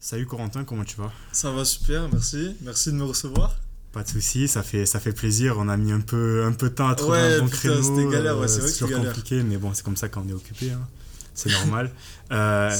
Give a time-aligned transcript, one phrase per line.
[0.00, 1.12] Salut Corentin, comment tu vas?
[1.32, 2.54] Ça va super, merci.
[2.62, 3.56] Merci de me recevoir.
[3.92, 5.56] Pas de souci, ça fait, ça fait plaisir.
[5.58, 7.82] On a mis un peu, un peu de temps à trouver un bon créneau.
[7.82, 10.28] C'était galère, ouais, c'est vrai que c'était compliqué, mais bon, c'est comme ça quand on
[10.28, 10.70] est occupé.
[10.70, 10.86] Hein.
[11.34, 11.90] C'est normal.
[12.30, 12.70] Euh,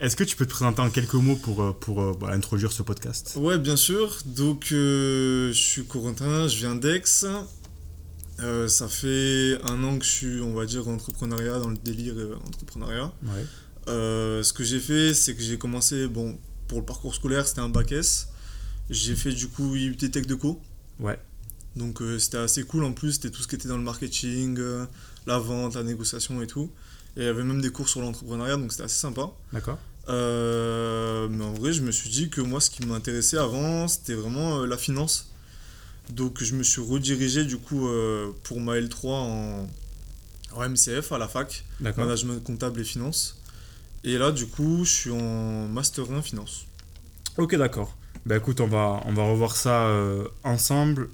[0.00, 2.70] Est-ce que tu peux te présenter en quelques mots pour, euh, pour euh, bah, introduire
[2.70, 3.34] ce podcast?
[3.36, 4.16] Ouais, bien sûr.
[4.26, 7.02] Donc, euh, je suis Corentin, je viens d'Aix.
[7.04, 12.14] ça fait un an que je suis, on va dire, entrepreneuriat, dans le délire
[12.46, 13.12] entrepreneuriat.
[13.24, 13.44] Ouais.
[13.86, 17.68] Ce que j'ai fait, c'est que j'ai commencé, bon, pour le parcours scolaire, c'était un
[17.68, 18.28] bac S.
[18.90, 20.60] J'ai fait du coup IUT Tech de Co.
[21.00, 21.18] Ouais.
[21.76, 24.60] Donc c'était assez cool en plus, c'était tout ce qui était dans le marketing,
[25.26, 26.70] la vente, la négociation et tout.
[27.16, 29.30] Et il y avait même des cours sur l'entrepreneuriat, donc c'était assez sympa.
[29.52, 29.78] D'accord.
[30.08, 34.14] Euh, mais en vrai, je me suis dit que moi, ce qui m'intéressait avant, c'était
[34.14, 35.30] vraiment euh, la finance.
[36.10, 39.68] Donc je me suis redirigé du coup euh, pour ma L3 en,
[40.52, 43.40] en, MCF à la fac, management comptable et finance.
[44.04, 46.66] Et là, du coup, je suis en master 1 finance.
[47.38, 47.96] Ok, d'accord.
[48.26, 49.90] Bah écoute, on va, on va revoir ça
[50.44, 51.08] ensemble.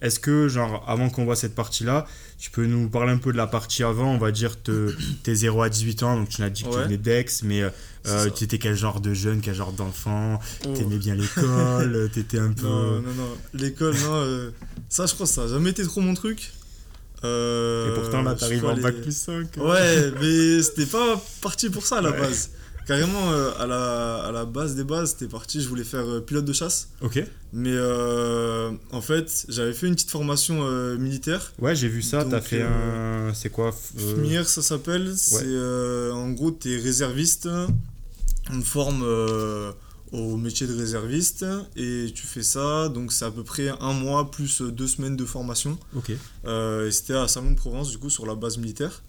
[0.00, 2.06] Est-ce que, genre, avant qu'on voit cette partie-là,
[2.38, 5.34] tu peux nous parler un peu de la partie avant, on va dire te, tes
[5.34, 7.62] 0 à 18 ans, donc tu n'as dit que tu venais d'ex, mais
[8.06, 10.38] euh, tu étais quel genre de jeune, quel genre d'enfant?
[10.66, 10.72] Oh.
[10.74, 12.10] T'aimais bien l'école?
[12.12, 12.66] Tu étais un peu...
[12.66, 14.50] Non, non, non, l'école, non, euh,
[14.88, 16.52] ça je crois ça n'a jamais été trop mon truc.
[17.24, 19.56] Euh, Et pourtant là, t'arrives en bac plus 5.
[19.58, 22.50] Ouais, mais c'était pas parti pour ça à la base
[22.86, 26.20] carrément euh, à, la, à la base des bases, c'était parti, je voulais faire euh,
[26.20, 26.88] pilote de chasse.
[27.02, 27.22] Ok.
[27.52, 27.76] Mais
[28.92, 30.62] en fait, j'avais fait une petite formation
[30.96, 31.52] militaire.
[31.58, 33.32] Ouais, j'ai vu ça, t'as fait un.
[33.34, 35.12] C'est quoi FMIR, ça s'appelle.
[35.16, 35.44] C'est
[36.12, 37.46] en gros, t'es réserviste,
[38.50, 39.04] on te forme
[40.12, 41.44] au métier de réserviste
[41.76, 45.24] et tu fais ça, donc c'est à peu près un mois plus deux semaines de
[45.24, 45.78] formation.
[45.94, 46.10] Ok.
[46.10, 49.02] et c'était à Salon de Provence, du coup, sur la base militaire.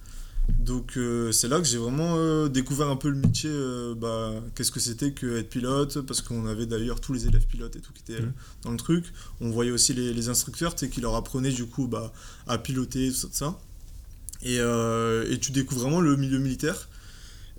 [0.57, 4.33] Donc euh, c'est là que j'ai vraiment euh, découvert un peu le métier, euh, bah,
[4.55, 7.79] qu'est-ce que c'était que être pilote, parce qu'on avait d'ailleurs tous les élèves pilotes et
[7.79, 8.33] tout qui étaient mmh.
[8.63, 9.05] dans le truc.
[9.41, 12.11] On voyait aussi les, les instructeurs qui leur apprenaient du coup bah,
[12.47, 13.59] à piloter, tout ça.
[14.41, 16.87] Et, et, tu découvres vraiment le milieu militaire.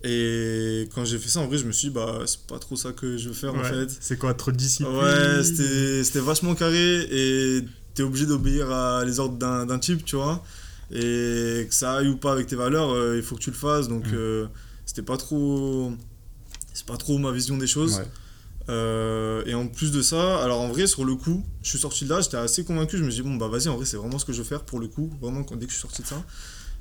[0.03, 2.77] Et quand j'ai fait ça, en vrai, je me suis dit, bah, c'est pas trop
[2.77, 3.89] ça que je veux faire en fait.
[4.01, 9.21] C'est quoi, trop de discipline Ouais, c'était vachement carré et t'es obligé d'obéir à les
[9.21, 10.43] ordres d'un type, tu vois
[10.93, 13.57] et que ça aille ou pas avec tes valeurs, euh, il faut que tu le
[13.57, 13.89] fasses.
[13.89, 14.15] Donc mm.
[14.15, 14.47] euh,
[14.87, 15.93] c'était pas trop,
[16.73, 18.03] c'est pas trop ma vision des choses.
[18.69, 22.05] Euh, et en plus de ça, alors en vrai, sur le coup, je suis sorti
[22.05, 22.99] de là, j'étais assez convaincu.
[22.99, 24.45] Je me suis dit, bon, bah vas-y, en vrai, c'est vraiment ce que je veux
[24.45, 26.23] faire pour le coup, vraiment, dès que je suis sorti de ça.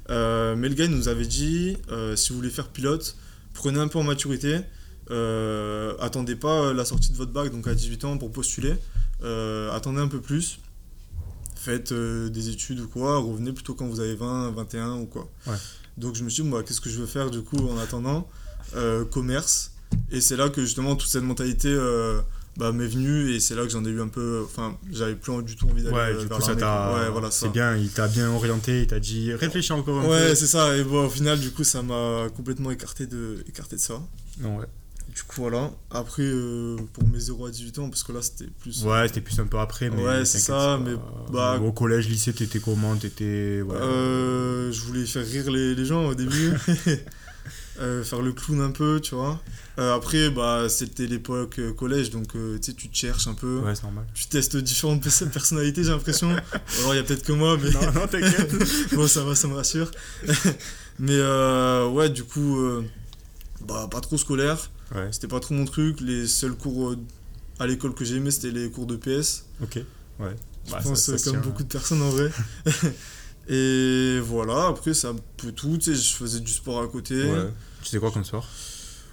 [0.10, 1.78] Mais le gars, il nous avait dit,
[2.16, 3.16] si vous voulez faire pilote,
[3.54, 4.60] prenez un peu en maturité.
[6.00, 8.76] attendez pas la sortie de votre bac, donc à 18 ans, pour postuler.
[9.72, 10.60] attendez un peu plus
[11.60, 15.30] faites euh, des études ou quoi, revenez plutôt quand vous avez 20, 21 ou quoi.
[15.98, 18.28] Donc je me suis dit, bah, qu'est-ce que je veux faire du coup en attendant
[18.76, 19.74] euh, Commerce.
[20.12, 22.22] Et c'est là que justement toute cette mentalité euh,
[22.58, 24.44] bah, m'est venue et c'est là que j'en ai eu un peu.
[24.46, 27.76] Enfin, j'avais plus du tout envie d'aller ouais, du coup, ça Ouais, voilà, c'est bien,
[27.76, 30.10] il t'a bien orienté, il t'a dit réfléchis encore un peu.
[30.10, 30.76] Ouais, c'est ça.
[30.76, 34.02] Et bon, au final, du coup, ça m'a complètement écarté de, écarté de ça.
[34.40, 34.66] Non, ouais.
[35.16, 35.72] Du coup, voilà.
[35.90, 38.84] Après, euh, pour mes 0 à 18 ans, parce que là, c'était plus.
[38.84, 39.90] Ouais, c'était plus un peu après.
[39.90, 40.80] Mais ouais, c'est ça.
[40.84, 40.94] Mais
[41.32, 43.62] bah, au collège, lycée, t'étais comment T'étais.
[43.62, 43.76] Ouais.
[43.76, 46.54] Euh, je voulais faire rire les, les gens au début.
[47.80, 49.42] euh, faire le clown un peu, tu vois.
[49.78, 53.60] Euh, après, bah, c'était l'époque collège, donc tu sais, tu te cherches un peu.
[53.60, 54.06] Ouais, c'est normal.
[54.14, 55.02] Tu testes différentes
[55.32, 56.30] personnalités, j'ai l'impression.
[56.80, 57.72] Alors, il y a peut-être que moi, mais.
[57.72, 58.54] Non, non, t'inquiète.
[58.94, 59.92] bon, ça va, ça me rassure.
[61.00, 61.20] mais
[61.88, 62.58] ouais, du coup,
[63.62, 64.70] bah, pas trop scolaire.
[65.12, 66.02] C'était pas trop mon truc.
[66.02, 66.98] Les seuls cours euh,
[67.60, 69.46] à l'école que j'ai aimé, c'était les cours de PS.
[69.62, 69.76] Ok,
[70.20, 70.36] ouais.
[70.66, 72.32] Je bah, pense comme beaucoup de personnes en vrai.
[73.50, 75.78] Et voilà, après, c'est un peu tout.
[75.78, 77.24] Tu sais, je faisais du sport à côté.
[77.24, 77.50] Ouais.
[77.82, 78.48] Tu sais quoi comme sport?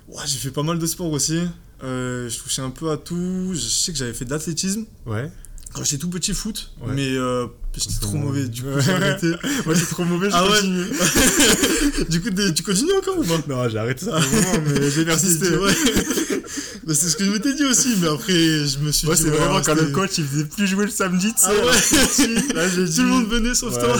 [0.09, 1.41] Ouais, j'ai fait pas mal de sport aussi.
[1.83, 3.53] Euh, je touchais un peu à tout.
[3.55, 4.85] Je sais que j'avais fait de l'athlétisme.
[5.07, 5.33] Ouais.
[5.76, 8.48] Quand j'étais tout petit foot, mais euh, j'étais trop mauvais.
[8.48, 9.26] Du coup, j'ai arrêté.
[9.66, 10.62] Moi, j'étais trop mauvais, ah ouais.
[12.09, 13.42] du coup, tu continues encore ou pas?
[13.47, 14.19] Non, j'ai arrêté ça.
[14.64, 15.50] mais j'ai persisté.
[15.50, 19.25] bah, c'est ce que je m'étais dit aussi, mais après, je me suis ouais, dit.
[19.25, 21.49] c'est vraiment quand le coach il faisait plus jouer le samedi, tu sais.
[21.50, 22.55] Ah ouais.
[22.55, 22.96] là, j'ai dit.
[22.96, 23.99] Tout le monde venait sauf toi.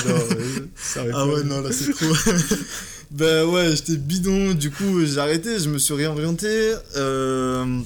[1.13, 2.07] ah ouais, non, là, c'est trop.
[3.11, 4.55] ben ouais, j'étais bidon.
[4.55, 6.73] Du coup, j'ai arrêté, je me suis réorienté.
[6.97, 7.81] Euh,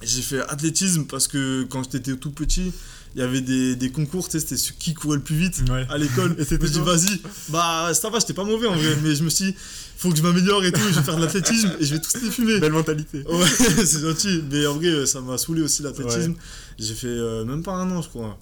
[0.00, 2.72] j'ai fait athlétisme parce que quand j'étais tout petit
[3.16, 5.96] il y avait des, des concours, tu sais, c'était qui courait le plus vite à
[5.96, 6.36] l'école.
[6.38, 9.30] et c'était dit, vas-y, bah ça va, j'étais pas mauvais en vrai, mais je me
[9.30, 9.54] suis dit,
[9.96, 12.12] faut que je m'améliore et tout, je vais faire de l'athlétisme et je vais tous
[12.22, 12.60] les fumer.
[12.60, 13.24] Belle mentalité.
[13.26, 13.46] Ouais,
[13.86, 14.42] c'est gentil.
[14.52, 16.34] Mais en vrai, ça m'a saoulé aussi l'athlétisme.
[16.78, 18.38] J'ai fait euh, même pas un an, je crois.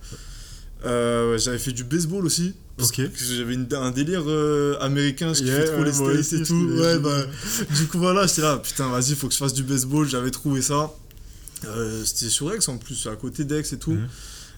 [0.85, 2.55] Euh, j'avais fait du baseball aussi.
[2.76, 6.69] Parce que j'avais un délire euh, américain, je kiffais trop les States et tout.
[6.73, 7.23] Ouais, bah,
[7.76, 10.62] du coup, voilà, j'étais là, putain, vas-y, faut que je fasse du baseball, j'avais trouvé
[10.62, 10.93] ça.
[11.65, 13.97] Euh, c'était sur Aix en plus, à côté d'Aix et tout.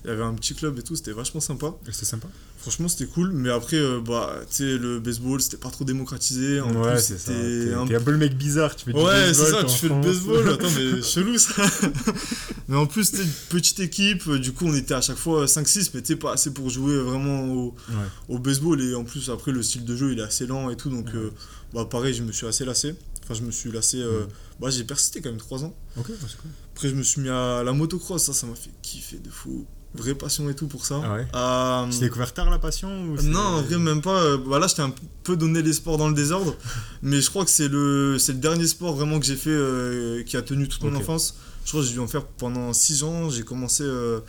[0.07, 1.75] Il y avait un petit club et tout, c'était vachement sympa.
[1.91, 2.29] C'était sympa.
[2.59, 3.33] Franchement, c'était cool.
[3.33, 6.61] Mais après, euh, bah, tu sais, le baseball, c'était pas trop démocratisé.
[6.61, 7.33] En ouais, c'est ça.
[7.33, 8.77] T'es un t'es un peu le mec bizarre.
[8.77, 10.49] Tu fais du Ouais, c'est ça, t'es tu fais le baseball.
[10.49, 11.61] Attends, mais chelou ça.
[12.69, 14.31] mais en plus, c'était une petite équipe.
[14.35, 16.99] Du coup, on était à chaque fois 5-6, mais tu sais, pas assez pour jouer
[17.01, 17.95] vraiment au, Ouais.
[18.29, 18.81] au baseball.
[18.81, 20.89] Et en plus, après, le style de jeu, il est assez lent et tout.
[20.89, 21.13] Donc, Ouais.
[21.17, 21.31] euh,
[21.75, 22.95] bah, pareil, je me suis assez lassé.
[23.25, 23.99] Enfin, je me suis lassé.
[23.99, 24.27] euh, Ouais.
[24.61, 25.75] bah, j'ai persisté quand même 3 ans.
[25.97, 26.51] Ok, bah, c'est cool.
[26.75, 28.23] Après, je me suis mis à la motocross.
[28.25, 29.67] Ça, ça m'a fait kiffer de fou.
[29.95, 31.01] Vraie passion et tout pour ça.
[31.03, 34.21] Ah ouais Euh, Tu découvert tard la passion ou non, en vrai, même pas.
[34.21, 34.93] Euh, Bah là, je t'ai un
[35.23, 36.55] peu donné les sports dans le désordre.
[37.03, 40.23] mais je crois que c'est le, c'est le dernier sport vraiment que j'ai fait euh,
[40.25, 41.37] qui a tenu toute mon enfance.
[41.65, 43.31] Je crois que j'ai dû en faire pendant 6 ans.
[43.31, 44.21] J'ai commencé euh,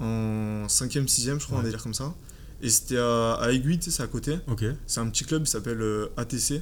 [0.00, 1.64] en 5ème, 6ème, je crois, on Ouais.
[1.64, 2.14] va dire comme ça.
[2.60, 4.38] Et c'était à, à Aiguille, tu sais, c'est à côté.
[4.48, 4.64] Ok.
[4.86, 6.60] C'est un petit club, il s'appelle euh, ATC.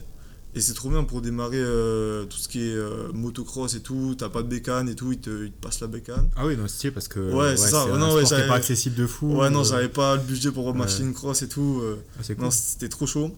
[0.57, 4.15] Et c'est trop bien pour démarrer euh, tout ce qui est euh, motocross et tout.
[4.19, 6.29] T'as pas de bécane et tout, ils te, ils te passent la bécane.
[6.35, 7.21] Ah oui, non, c'est parce que.
[7.21, 7.83] Ouais, c'est ça.
[7.83, 9.37] un Non, ouais, pas accessible de fou.
[9.37, 11.83] Ouais, non, euh, j'avais pas le budget pour machine cross et tout.
[11.85, 12.45] ah, c'est cool.
[12.45, 13.31] Non, c'était trop chaud.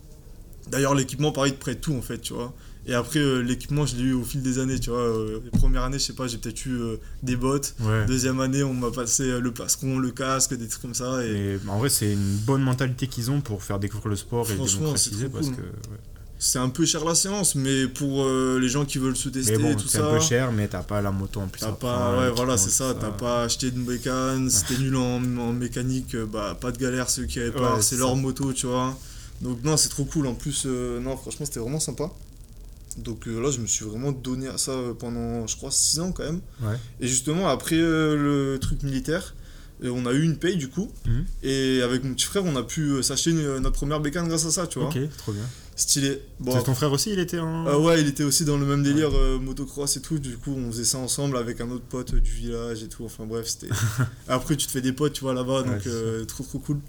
[0.70, 2.54] D'ailleurs, l'équipement, pareil, te prête tout en fait, tu vois.
[2.88, 5.00] Et après, euh, l'équipement, je l'ai eu au fil des années, tu vois.
[5.00, 7.74] Euh, les premières années, je sais pas, j'ai peut-être eu euh, des bottes.
[7.80, 8.06] Ouais.
[8.06, 11.22] Deuxième année, on m'a passé le plastron, le casque, des trucs comme ça.
[11.22, 14.50] Et Et en vrai, c'est une bonne mentalité qu'ils ont pour faire découvrir le sport
[14.50, 15.56] et démocratiser trop parce cool.
[15.56, 15.62] que.
[15.62, 15.98] ouais.
[16.38, 19.58] C'est un peu cher la séance, mais pour euh, les gens qui veulent se tester
[19.58, 20.06] bon, tout c'est ça.
[20.06, 21.60] un peu cher, mais t'as pas la moto en plus.
[21.60, 22.94] T'as pas, prendre, ouais, voilà, c'est ça.
[22.98, 26.78] T'as pas acheté une bécane, si t'es nul en, en mécanique, euh, bah pas de
[26.78, 28.96] galère, ceux qui avaient pas, Ouais, c'est c'est leur moto, tu vois.
[29.40, 30.26] Donc, non, c'est trop cool.
[30.28, 32.10] En plus, euh, non, franchement, c'était vraiment sympa.
[32.98, 36.12] Donc euh, là, je me suis vraiment donné à ça pendant, je crois, 6 ans
[36.12, 36.40] quand même.
[36.60, 36.76] Ouais.
[37.00, 39.34] Et justement, après le truc militaire,
[39.84, 40.90] on a eu une paye du coup.
[41.06, 41.24] Mhm.
[41.44, 44.66] Et avec mon petit frère, on a pu s'acheter notre première bécane grâce à ça,
[44.66, 44.88] tu vois.
[44.88, 45.44] Ok, trop bien.
[45.78, 46.20] Stylé.
[46.40, 47.64] Bon, ton frère aussi, il était en.
[47.66, 50.18] ah ouais, il était aussi dans le même délire euh, motocross et tout.
[50.18, 53.04] Du coup, on faisait ça ensemble avec un autre pote du village et tout.
[53.04, 53.72] Enfin bref, c'était.
[54.28, 56.80] Après, tu te fais des potes, tu vois, là-bas, donc Ouais, euh, trop trop cool.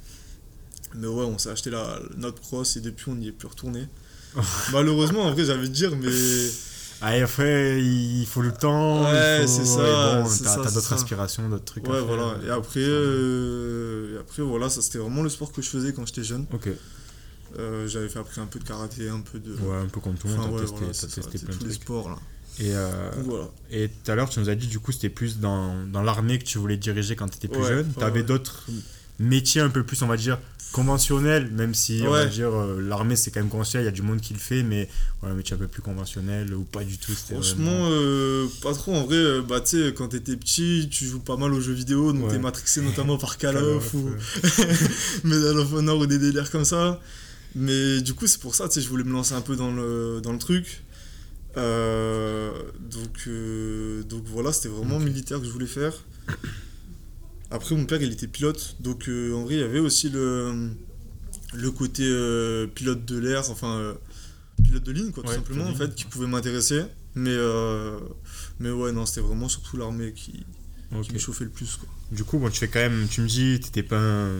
[0.96, 3.88] Mais ouais, on s'est acheté la, notre cross et depuis, on n'y est plus retourné.
[4.74, 6.10] Malheureusement, en vrai, j'avais de dire, mais.
[7.02, 9.04] Ah, et après, il faut le temps.
[9.04, 10.96] Ouais, faut- c'est ça, bon, t'as d'autres ça.
[10.96, 11.86] aspirations, d'autres trucs.
[11.88, 12.06] à Ouais, faire.
[12.08, 12.36] voilà.
[12.46, 16.06] Et après, euh, et après, voilà, ça c'était vraiment le sport que je faisais quand
[16.08, 16.46] j'étais jeune.
[16.54, 16.70] Ok.
[17.58, 19.54] Euh, j'avais fait après un peu de karaté, un peu de.
[19.56, 21.22] Ouais, un peu comme tout le Enfin, monde, ouais, t'as testé, voilà, t'as c'est ça,
[21.32, 21.82] testé plein de tous les trucs.
[21.84, 22.16] sports là.
[22.60, 23.48] Et euh, voilà.
[23.72, 26.38] et tout à l'heure, tu nous as dit, du coup, c'était plus dans, dans l'armée
[26.40, 27.88] que tu voulais diriger quand tu étais plus Ouais, jeune.
[27.88, 28.26] ouais, Tu avais ouais.
[28.26, 28.66] d'autres
[29.18, 30.38] métiers un peu plus, on va dire,
[30.74, 32.30] conventionnels, même si, on va Ouais.
[32.30, 34.62] dire, euh, l'armée, c'est quand même conventionnel, il y a du monde qui le fait,
[34.64, 34.90] mais
[35.22, 37.14] voilà, un métier un peu plus conventionnel ou pas du tout.
[37.14, 38.94] Franchement, vraiment- euh, pas trop.
[38.94, 42.12] En vrai, bah, tu sais, quand t'étais petit, tu joues pas mal aux jeux vidéo,
[42.14, 42.32] donc Ouais.
[42.34, 44.10] t'es matrixé notamment par Call of ou
[45.24, 47.00] Medal of Honor ou des délires comme ça.
[47.56, 49.72] Mais du coup, c'est pour ça, tu sais, je voulais me lancer un peu dans
[49.72, 50.84] le, dans le truc.
[51.58, 55.94] Euh, donc, euh, donc voilà, c'était vraiment militaire que je voulais faire.
[57.52, 58.78] Après, mon père, il était pilote.
[58.80, 60.70] Donc, euh, en vrai, il y avait aussi le,
[61.56, 63.96] le côté euh, pilote de l'air, enfin,
[64.64, 66.84] pilote de ligne, quoi, tout Ouais, simplement, en fait, qui pouvait m'intéresser.
[67.16, 67.36] Mais,
[68.60, 70.46] mais ouais, non, c'était vraiment surtout l'armée qui,
[70.96, 71.02] ok.
[71.02, 71.90] qui me chauffait le plus, quoi.
[72.12, 74.38] Du coup, bon, tu fais quand même, tu me dis, t'étais pas un,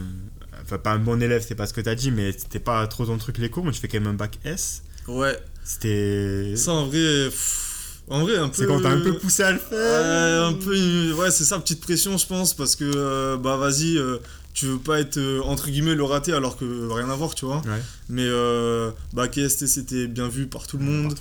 [0.64, 3.06] enfin, pas un bon élève, c'est pas ce que t'as dit, mais c'était pas trop
[3.06, 4.84] ton truc les cours, mais tu fais quand même un bac S.
[5.08, 6.54] Ouais, C'était.
[6.56, 7.26] ça en vrai.
[7.26, 8.56] pff, en vrai, un peu.
[8.56, 9.70] C'est quand t'as un peu poussé à le faire.
[9.78, 11.14] Ouais, un peu.
[11.14, 14.18] Ouais, c'est ça, petite pression, je pense, parce que, euh, bah, vas-y, euh,
[14.54, 17.46] tu veux pas être, euh, entre guillemets, le raté alors que rien à voir, tu
[17.46, 17.58] vois.
[17.58, 17.82] Ouais.
[18.10, 21.16] Mais, euh, bah, KST, c'était bien vu par tout le monde.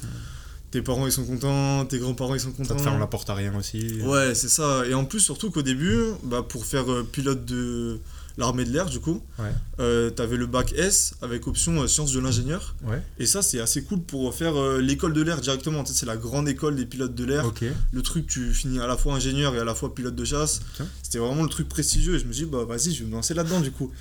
[0.71, 2.77] Tes parents, ils sont contents, tes grands-parents, ils sont Ça contents.
[2.77, 4.03] te ferme la porte à rien aussi.
[4.03, 4.83] Ouais, c'est ça.
[4.87, 7.99] Et en plus, surtout qu'au début, bah, pour faire euh, pilote de
[8.39, 9.51] l'armée de l'air, du coup, Ouais.
[9.81, 12.75] euh, t'avais le bac S avec option euh, sciences de l'ingénieur.
[12.85, 13.03] Ouais.
[13.19, 15.85] Et ça, c'est assez cool pour faire euh, l'école de l'air directement.
[15.85, 17.45] Tu sais, c'est la grande école des pilotes de l'air.
[17.93, 20.61] Le truc, tu finis à la fois ingénieur et à la fois pilote de chasse.
[21.03, 22.15] C'était vraiment le truc prestigieux.
[22.15, 23.93] Et je me suis dit, bah vas-y, je vais me lancer là-dedans, du coup.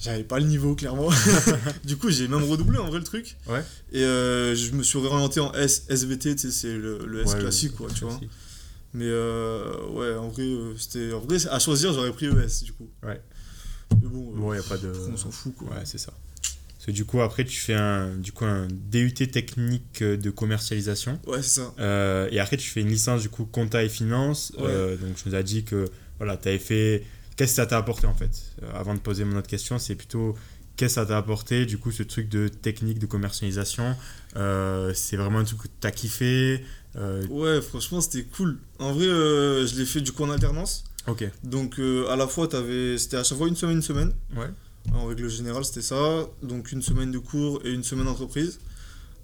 [0.00, 1.08] J'avais pas le niveau, clairement.
[1.84, 3.36] du coup, j'ai même redoublé en vrai le truc.
[3.48, 3.64] Ouais.
[3.92, 7.74] Et je me suis réorienté en S, SVT, tu sais, c'est le, le S classique,
[7.76, 8.18] quoi, tu vois.
[8.94, 11.12] Mais euh, ouais, en vrai, euh, c'était.
[11.12, 12.88] En vrai, à choisir, j'aurais pris ES, du coup.
[13.02, 13.20] Ouais.
[14.02, 14.92] Mais bon, euh, Bon, y a pas de.
[15.12, 15.68] on s'en fout, quoi.
[15.68, 16.12] Ouais, c'est ça.
[16.74, 21.18] Parce que du coup, après, tu fais un, du coup, un DUT technique de commercialisation.
[21.26, 21.74] Ouais, c'est ça.
[21.80, 24.52] Euh, et après, tu fais une licence, du coup, compta et finance.
[24.58, 24.64] Ouais.
[24.68, 25.86] Euh, donc, tu nous as dit que,
[26.18, 27.04] voilà, tu avais fait.
[27.36, 28.30] Qu'est-ce que ça t'a apporté, en fait?
[28.62, 30.36] Euh, Avant de poser mon autre question, c'est plutôt.
[30.76, 33.96] Qu'est-ce que ça t'a apporté, du coup, ce truc de technique de commercialisation?
[34.36, 36.64] Euh, C'est vraiment un truc que t'as kiffé
[36.96, 38.58] Euh, Ouais, franchement, c'était cool.
[38.78, 40.84] En vrai, euh, je l'ai fait du coup en alternance.
[41.08, 41.24] Ok.
[41.42, 42.48] Donc, euh, à la fois,
[42.96, 44.12] c'était à chaque fois une semaine, une semaine.
[44.36, 44.50] Ouais.
[44.92, 46.26] En règle générale, c'était ça.
[46.42, 48.58] Donc, une semaine de cours et une semaine d'entreprise.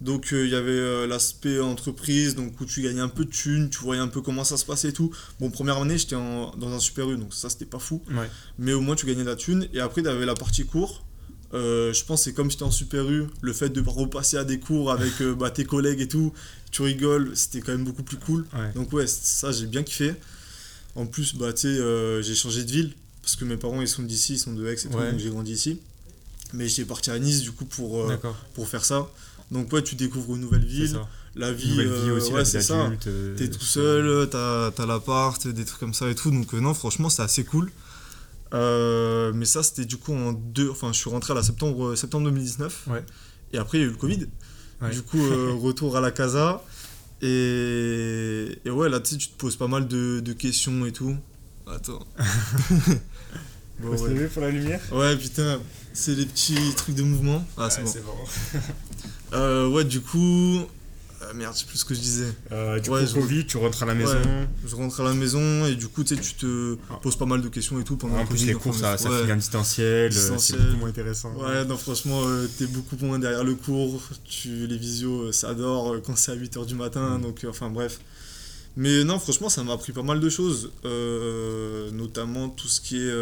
[0.01, 3.31] Donc euh, il y avait euh, l'aspect entreprise, donc où tu gagnais un peu de
[3.31, 5.11] thunes, tu voyais un peu comment ça se passait et tout.
[5.41, 8.03] Bon, première année, j'étais dans un super U, donc ça c'était pas fou.
[8.11, 8.29] Ouais.
[8.59, 9.69] Mais au moins tu gagnais de la thune.
[9.73, 11.05] Et après, il y avait la partie cours.
[11.53, 14.37] Euh, je pense que c'est comme si t'étais en super U, le fait de repasser
[14.37, 16.33] à des cours avec bah, tes collègues et tout,
[16.73, 18.45] tu rigoles, c'était quand même beaucoup plus cool.
[18.55, 18.73] Ouais.
[18.75, 20.15] Donc ouais, ça j'ai bien kiffé.
[20.97, 24.35] En plus, bah euh, j'ai changé de ville parce que mes parents ils sont d'ici,
[24.35, 25.11] ils sont de Aix et tout, Ouais.
[25.11, 25.81] donc j'ai grandi ici.
[26.53, 28.17] Mais j'étais parti à Nice du coup pour, euh,
[28.55, 29.09] pour faire ça.
[29.51, 30.99] Donc ouais, tu découvres une nouvelle ville,
[31.35, 32.93] la vie, Nouvelle vie euh, aussi, ouais c'est ça.
[33.37, 36.31] T'es tout seul, t'as as, l'appart, des trucs comme ça et tout.
[36.31, 37.73] Donc non, franchement, c'est assez cool.
[38.53, 40.71] Mais ça, c'était du coup en deux.
[40.71, 42.85] Enfin, je suis rentré à la septembre, septembre 2019.
[42.89, 43.05] Ouais.
[43.53, 44.27] Et après, il y a eu le Covid.
[44.83, 44.91] Ouais.
[44.91, 46.63] Du coup, euh, retour à la casa.
[47.23, 51.17] Et, et ouais, là, tu tu te poses pas mal de, de questions et tout.
[51.67, 52.05] Attends.
[53.81, 54.15] Bon, Faut se ouais.
[54.15, 55.59] lever pour la lumière Ouais, putain,
[55.93, 57.45] c'est les petits trucs de mouvement.
[57.57, 58.13] Ah, c'est Ouais, bon.
[58.13, 58.61] bon.
[59.37, 60.61] Euh, ouais, du coup.
[61.29, 62.33] Euh, merde, sais plus ce que je disais.
[62.53, 64.13] Euh, du Ouais, coup, je- Covid, tu rentres à la maison.
[64.17, 64.49] Ouais.
[64.67, 66.99] Je rentre à la maison et du coup, tu te Ah.
[67.03, 69.11] poses pas mal de questions et tout pendant En plus, Covid, les cours, ça, ça
[69.11, 69.21] ouais.
[69.21, 70.13] finit en distanciel.
[70.15, 71.33] euh, C'est beaucoup moins intéressant.
[71.37, 74.01] Ouais, non, franchement, euh, t'es beaucoup moins derrière le cours.
[74.25, 77.19] Tu, les visios, ça adore euh, quand c'est à 8h du matin.
[77.19, 77.23] Mm.
[77.23, 78.01] Donc, enfin, bref.
[78.77, 80.71] Mais non, franchement, ça m'a appris pas mal de choses.
[80.85, 83.13] euh, notamment tout ce qui est.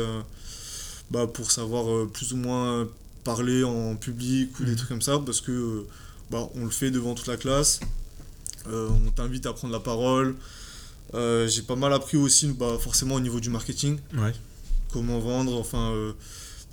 [1.10, 2.88] bah, pour savoir plus ou moins
[3.22, 4.76] parler en public ou des Mm.
[4.76, 5.18] trucs comme ça.
[5.18, 5.84] Parce que.
[6.32, 7.78] Bah, on le fait devant toute la classe.
[8.66, 10.34] Euh, on t'invite à prendre la parole.
[11.14, 14.32] Euh, J'ai pas mal appris aussi, bah, forcément, au niveau du marketing Ouais,
[14.92, 16.12] comment vendre, enfin euh,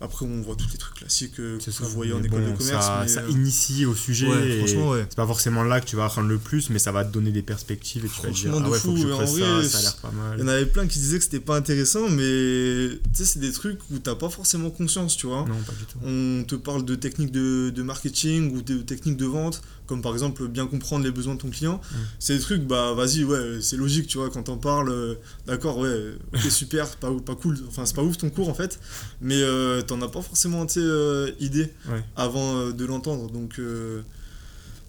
[0.02, 1.84] après on voit tous les trucs classiques euh, que ça.
[1.84, 2.86] vous voyez en école bon, de commerce.
[2.86, 4.28] Ça, mais, ça euh, initie au sujet.
[4.28, 5.06] ouais, franchement ouais.
[5.10, 7.32] C'est pas forcément là que tu vas apprendre le plus, mais ça va te donner
[7.32, 9.64] des perspectives et tu vas te dire ah de faut que fou, je en vrai,
[9.64, 10.56] ça, ça a l'air pas Il y en mal.
[10.56, 14.00] avait plein qui disaient que c'était pas intéressant, mais tu sais, c'est des trucs où
[14.00, 15.46] t'as pas forcément conscience, tu vois.
[15.48, 15.98] Non, pas du tout.
[16.04, 20.14] On te parle de techniques de, de marketing ou de techniques de vente, comme par
[20.14, 21.82] exemple bien comprendre les besoins de ton client.
[21.92, 21.96] Mm.
[22.20, 25.16] C'est des trucs, bah vas-y, ouais, c'est logique, tu vois, quand t'en parles, euh,
[25.48, 28.80] d'accord, ouais, ok, super, pas, pas cool, enfin c'est pas ouf ton cours en fait,
[29.20, 32.04] mais euh, t'en as pas forcément, euh, idée Ouais.
[32.16, 33.60] avant euh, de l'entendre, donc,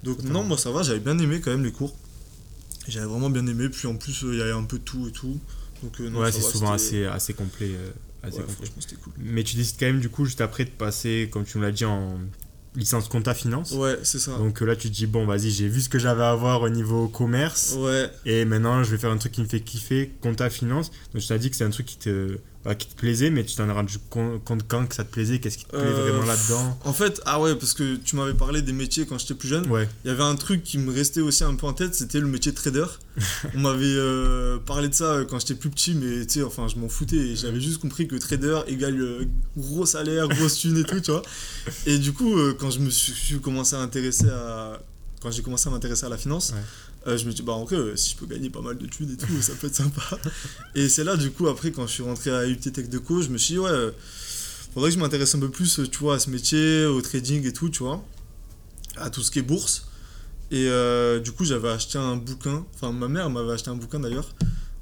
[0.05, 0.43] donc Totalement.
[0.43, 1.95] non, moi ça va, j'avais bien aimé quand même les cours.
[2.89, 5.13] J'avais vraiment bien aimé, puis en plus il y avait un peu de tout et
[5.13, 5.39] tout.
[5.83, 7.71] Donc, non, Ouais, c'est souvent assez, assez complet.
[8.23, 8.69] assez Ouais, complet.
[9.03, 9.13] cool.
[9.19, 11.73] Mais tu décides quand même, du coup, juste après de passer, comme tu nous l'as
[11.73, 12.19] dit, en
[12.77, 13.73] licence compta finance.
[13.73, 14.37] Ouais, c'est ça.
[14.39, 16.63] Donc euh, là, tu te dis, bon, vas-y, j'ai vu ce que j'avais à voir
[16.63, 17.77] au niveau commerce.
[17.79, 20.91] Ouais, Et maintenant, je vais faire un truc qui me fait kiffer, compta finance.
[21.13, 23.43] Donc, je t'ai dit que c'est un truc qui te, bah, qui te plaisait, mais
[23.45, 26.11] tu t'en as rendu compte quand que ça te plaisait, qu'est-ce qui te plaît Euh,
[26.13, 26.79] vraiment là-dedans.
[26.85, 29.67] en fait, ah ouais, parce que tu m'avais parlé des métiers quand j'étais plus jeune.
[29.71, 32.21] Ouais, Il y avait un truc qui me restait aussi un peu en tête, c'était
[32.21, 32.85] le métier de trader.
[33.55, 36.69] On m'avait euh, parlé de ça euh, quand j'étais plus petit, mais tu sais, enfin,
[36.69, 37.17] je m'en foutais.
[37.17, 39.25] et J'avais juste compris que trader égale euh,
[39.57, 41.23] gros salaire, grosse thune et tout, tu vois.
[41.87, 44.81] Et du coup, euh, quand je me suis, suis commencé à intéresser à.
[45.23, 46.61] Quand j'ai commencé à m'intéresser à la finance, Ouais.
[47.07, 48.87] Euh, je me dis, bah en vrai, euh, si je peux gagner pas mal de
[48.87, 50.03] thunes et tout, ça peut être sympa.
[50.75, 53.29] Et c'est là, du coup, après, quand je suis rentré à UT Tech Deco, je
[53.29, 53.91] me suis dit, ouais, euh,
[54.75, 57.53] faudrait que je m'intéresse un peu plus, tu vois, à ce métier, au trading et
[57.53, 58.05] tout, tu vois,
[58.97, 59.87] à tout ce qui est bourse.
[60.51, 64.01] Et euh, du coup, j'avais acheté un bouquin, enfin, ma mère m'avait acheté un bouquin
[64.01, 64.35] d'ailleurs,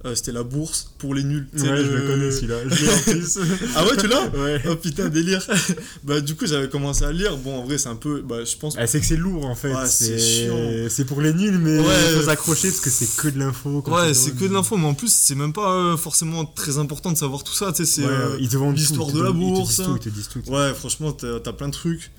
[0.05, 1.49] euh, c'était La bourse pour les nuls.
[1.55, 2.57] Ouais je le- le connais celui-là.
[2.71, 3.38] Je l'ai en plus.
[3.75, 4.62] Ah ouais, tu l'as Ouais.
[4.69, 5.45] Oh putain, délire.
[6.05, 7.37] bah, du coup, j'avais commencé à lire.
[7.37, 8.75] Bon, en vrai, c'est un peu, bah, je pense.
[8.78, 9.75] Ah, c'est que c'est lourd en fait.
[9.75, 10.57] Ouais, c'est chiant.
[10.88, 12.14] c'est pour les nuls, mais il Ouais.
[12.17, 13.83] faut s'accrocher parce que c'est que de l'info.
[13.88, 17.11] Ouais, c'est que de l'info, mais en plus, c'est même pas euh, forcément très important
[17.12, 18.02] de savoir tout ça, tu sais, c'est.
[18.07, 19.85] Ouais, euh, ils te vendent tout, l'histoire de la donnent- ils te bourse, disent hein.
[19.87, 20.43] tout, Ils te disent tout.
[20.50, 22.11] Ouais, franchement, t'as as plein de trucs.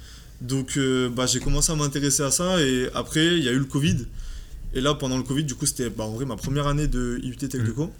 [0.42, 2.62] Donc, euh, bah, j'ai commencé à m'intéresser à ça.
[2.62, 4.06] Et après, il y a eu le Covid.
[4.74, 7.20] Et là, pendant le Covid, du coup, c'était bah, en vrai ma première année de
[7.24, 7.66] IUT Tech Mm.
[7.68, 7.92] Deco.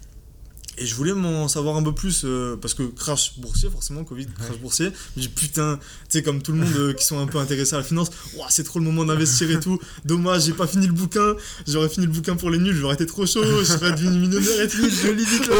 [0.78, 4.26] Et je voulais m'en savoir un peu plus euh, parce que crash boursier, forcément, Covid,
[4.38, 4.90] crash boursier.
[5.14, 7.74] J'ai dit putain, tu sais, comme tout le monde euh, qui sont un peu intéressés
[7.74, 8.08] à la finance,
[8.48, 9.78] c'est trop le moment d'investir et tout.
[10.06, 11.34] Dommage, j'ai pas fini le bouquin.
[11.66, 14.60] J'aurais fini le bouquin pour les nuls, j'aurais été trop chaud, je serais devenu millionnaire
[14.62, 14.88] et tout.
[14.88, 15.50] Je lis vite.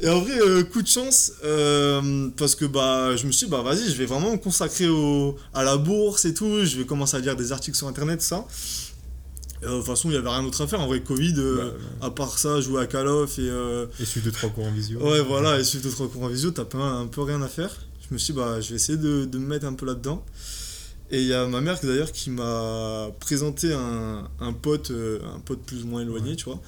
[0.00, 1.32] Et en vrai, euh, coup de chance,
[2.36, 5.34] parce que bah, je me suis dit, bah vas-y, je vais vraiment me consacrer au,
[5.54, 6.64] à la bourse et tout.
[6.64, 8.46] Je vais commencer à lire des articles sur internet, tout ça.
[9.62, 10.80] Euh, De toute façon, il y avait rien d'autre à faire.
[10.80, 11.76] En vrai, Covid, euh, ouais.
[12.02, 13.42] à part ça, jouer à Call of et.
[13.48, 15.00] euh, Et suivre deux trois cours en visio.
[15.00, 17.48] Ouais, voilà, et suivre deux trois cours en visio, t'as pas un peu rien à
[17.48, 17.74] faire.
[18.08, 20.24] Je me suis dit, bah, je vais essayer de, de me mettre un peu là-dedans.
[21.10, 25.40] Et il y a ma mère d'ailleurs qui m'a présenté un, un pote, euh, un
[25.40, 26.36] pote plus ou moins éloigné, Ouais.
[26.36, 26.60] tu vois,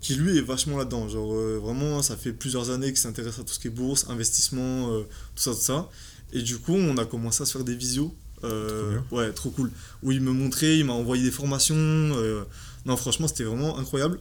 [0.00, 1.08] qui lui est vachement là-dedans.
[1.08, 4.88] Genre, vraiment, ça fait plusieurs années qu'il s'intéresse à tout ce qui est bourse, investissement,
[5.34, 5.88] tout ça, tout ça.
[6.32, 8.14] Et du coup, on a commencé à se faire des visios.
[8.44, 9.70] Euh, ouais, trop cool.
[10.02, 11.74] Où il me montrait, il m'a envoyé des formations.
[11.76, 12.44] euh,
[12.84, 14.20] non, franchement, c'était vraiment incroyable.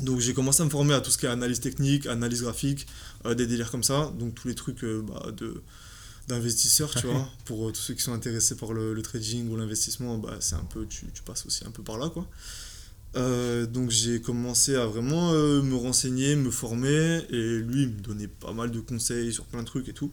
[0.00, 2.86] Donc j'ai commencé à me former à tout ce qui est analyse technique, analyse graphique,
[3.24, 4.12] euh, des délires comme ça.
[4.18, 5.62] Donc tous les trucs bah, de,
[6.28, 7.28] d'investisseurs, tu vois.
[7.44, 10.66] Pour tous ceux qui sont intéressés par le, le trading ou l'investissement, bah, c'est un
[10.68, 12.26] peu, tu, tu passes aussi un peu par là, quoi.
[13.72, 18.52] Donc j'ai commencé à vraiment me renseigner, me former, et lui il me donnait pas
[18.52, 20.12] mal de conseils sur plein de trucs et tout.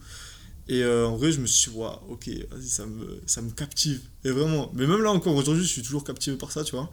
[0.69, 2.29] Et euh, en vrai, je me suis dit, waouh, ok,
[2.61, 4.01] ça me, ça me captive.
[4.23, 6.89] Et vraiment, mais même là encore aujourd'hui, je suis toujours captivé par ça, tu vois.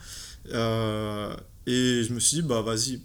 [0.53, 1.37] Euh,
[1.67, 3.01] et je me suis dit, bah vas-y,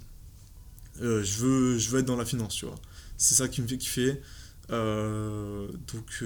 [1.02, 2.76] euh, je, veux, je veux être dans la finance, tu vois.
[3.18, 4.22] C'est ça qui me fait kiffer.
[4.70, 6.24] Donc,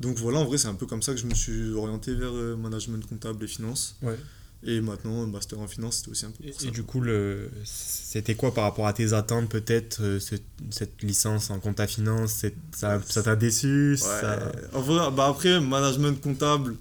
[0.00, 2.32] donc voilà, en vrai, c'est un peu comme ça que je me suis orienté vers
[2.32, 3.96] management comptable et finance.
[4.02, 4.16] Ouais.
[4.64, 6.70] Et maintenant, master en finance, c'était aussi un peu Et, pour et ça.
[6.70, 11.50] du coup, le, c'était quoi par rapport à tes attentes, peut-être, euh, cette, cette licence
[11.50, 13.96] en compta finance c'est- Ça ça t'a déçu Ouais.
[13.98, 14.52] ça...
[14.72, 16.74] En vrai, bah après, management comptable,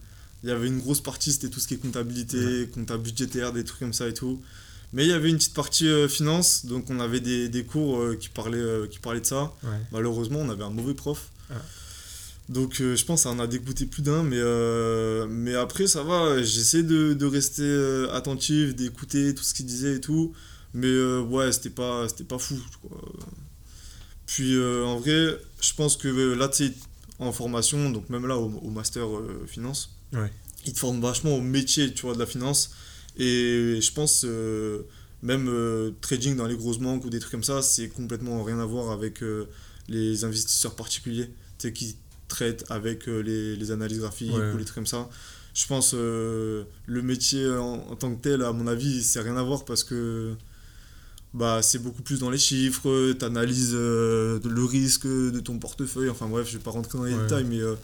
[0.43, 3.63] il y avait une grosse partie, c'était tout ce qui est comptabilité, compta budgétaire, des
[3.63, 4.41] trucs comme ça et tout.
[4.93, 7.99] Mais il y avait une petite partie euh, finance, donc on avait des, des cours
[7.99, 9.53] euh, qui, parlaient, qui parlaient de ça.
[9.63, 9.69] Ouais.
[9.91, 11.29] Malheureusement, on avait un mauvais prof.
[12.49, 15.85] Donc euh, je pense que ça en a dégoûté plus d'un, mais, euh, mais après
[15.87, 20.33] ça va, j'essaie de, de rester euh, attentif, d'écouter tout ce qu'il disait et tout.
[20.73, 22.55] Mais euh, ouais, c'était pas, c'était pas fou.
[22.81, 23.01] quoi.
[24.25, 26.73] Puis en vrai, je pense que là, tu sais,
[27.19, 29.05] en formation, donc même là au, au master
[29.47, 30.31] finance, Ouais.
[30.65, 32.71] ils te forment vachement au métier tu vois, de la finance.
[33.17, 34.25] Et je pense,
[35.23, 35.49] même
[36.01, 38.91] trading dans les grosses banques ou des trucs comme ça, c'est complètement rien à voir
[38.91, 39.21] avec
[39.89, 41.29] les investisseurs particuliers
[41.73, 41.95] qui
[42.27, 44.51] traitent avec euh, les, les analyses graphiques Ouais.
[44.53, 45.07] ou les trucs comme ça.
[45.53, 49.37] Je pense euh, le métier en, en tant que tel, à mon avis, c'est rien
[49.37, 50.33] à voir parce que
[51.33, 56.09] bah, c'est beaucoup plus dans les chiffres, tu analyses le risque de ton portefeuille.
[56.09, 57.21] Enfin bref, je vais pas rentrer dans les Ouais.
[57.23, 57.75] détails, mais euh,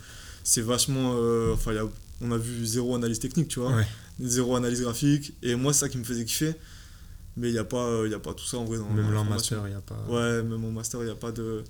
[0.44, 1.16] c'est vachement.
[1.18, 1.90] euh, Enfin, il y a-
[2.22, 3.88] on a vu zéro analyse technique, tu vois Ouais.
[4.22, 5.34] zéro analyse graphique.
[5.44, 6.54] Et moi, c'est ça qui me faisait kiffer.
[7.36, 9.18] Mais il n'y a, pas, euh, y a pas tout ça en vrai dans Même
[9.18, 9.98] en master, il n'y a pas.
[10.08, 11.64] Ouais, même en master, il n'y a pas de.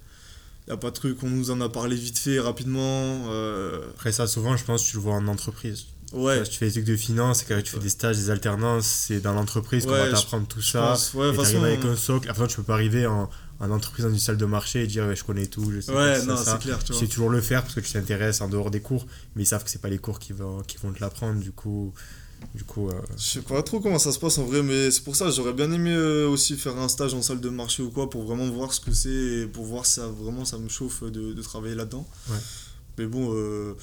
[0.67, 3.25] Y a pas de truc, on nous en a parlé vite fait, rapidement.
[3.29, 5.85] euh, Après ça, souvent, je pense que tu le vois en entreprise.
[6.13, 8.85] Ouais, tu fais des trucs de finance et que tu fais des stages, des alternances,
[8.85, 10.79] c'est dans l'entreprise qu'on Ouais, va t'apprendre tout ça.
[10.91, 11.13] pense.
[11.15, 11.63] Ouais, de et façon.
[11.63, 12.29] avec un socle.
[12.29, 13.29] Après, tu peux pas arriver en,
[13.59, 16.23] en entreprise dans une salle de marché et dire je connais tout, je sais Ouais,
[16.25, 18.69] non, c'est clair, tu Tu sais toujours le faire parce que tu t'intéresses en dehors
[18.69, 20.99] des cours, mais ils savent que c'est pas les cours qui vont, qui vont te
[21.01, 21.39] l'apprendre.
[21.39, 21.93] Du coup,
[22.55, 25.03] du coup euh, Je sais pas trop comment ça se passe en vrai, mais c'est
[25.03, 27.89] pour ça j'aurais bien aimé euh, aussi faire un stage en salle de marché ou
[27.89, 30.69] quoi pour vraiment voir ce que c'est et pour voir si ça vraiment ça me
[30.69, 32.07] chauffe de, de travailler là-dedans.
[32.29, 32.37] Ouais.
[32.97, 33.73] Mais bon, euh,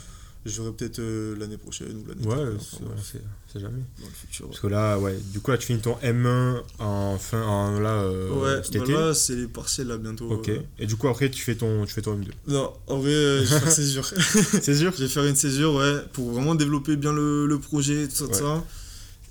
[0.46, 2.64] j'aurai peut-être euh, l'année prochaine ou l'année ouais, d'après,
[3.02, 3.80] c'est- jamais.
[3.98, 4.44] dans le futur.
[4.46, 4.50] ouais.
[4.50, 8.02] Parce que là, ouais, du coup, là, tu finis ton M1 en fin, en, là,
[8.02, 8.92] euh, Ouais, cet bah été.
[8.92, 10.30] là c'est les partiels là bientôt.
[10.30, 10.48] Ok.
[10.48, 10.60] euh.
[10.78, 12.28] Et du coup, après, tu fais ton, tu fais ton M2.
[12.48, 14.06] Non, en vrai, euh, je vais faire césure.
[14.62, 18.06] c'est sûr je vais faire une césure, ouais, pour vraiment développer bien le, le projet,
[18.08, 18.38] tout ça, tout Ouais.
[18.38, 18.64] ça.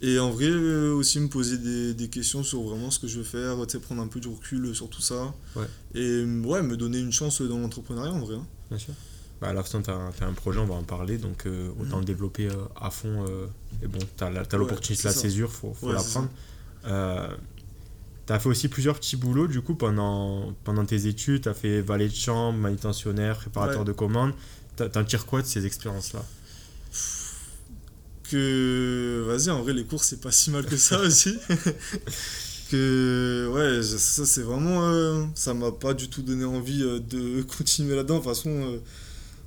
[0.02, 3.24] Et en vrai, aussi me poser des, des questions sur vraiment ce que je veux
[3.26, 5.34] faire, tu sais, prendre un peu du recul sur tout ça.
[5.58, 5.66] Ouais.
[5.94, 8.36] Et ouais, me donner une chance dans l'entrepreneuriat en vrai.
[8.36, 8.46] hein.
[8.70, 8.94] Bien sûr.
[9.42, 11.96] Bah, à la fin, tu as, un projet, on va en parler, donc euh, autant
[11.96, 12.00] Mhm.
[12.02, 13.26] le développer euh, à fond.
[13.30, 13.46] euh,
[13.82, 16.30] et bon, tu as, l'opportunité de la césure, faut, faut Ouais, la prendre.
[18.28, 21.44] tu as fait aussi plusieurs petits boulots, du coup, pendant, pendant tes études.
[21.44, 23.86] Tu as fait valet de chambre, manutentionnaire, préparateur Ouais.
[23.86, 24.34] de commandes.
[24.76, 26.24] T'en tires quoi de ces expériences-là?
[28.30, 31.36] Que, vas-y, en vrai, les cours, c'est pas si mal que ça aussi.
[32.72, 34.84] que, ouais, ça, c'est vraiment.
[34.90, 38.16] euh, ça m'a pas du tout donné envie euh, de continuer là-dedans.
[38.20, 38.78] De toute façon, euh,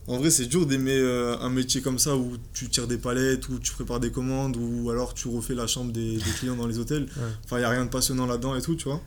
[0.06, 3.48] en vrai, c'est dur d'aimer euh, un métier comme ça où tu tires des palettes,
[3.48, 6.66] où tu prépares des commandes, ou alors tu refais la chambre des, des clients dans
[6.66, 7.04] les hôtels.
[7.04, 7.22] Ouais.
[7.44, 9.00] Enfin, il n'y a rien de passionnant là-dedans et tout, tu vois.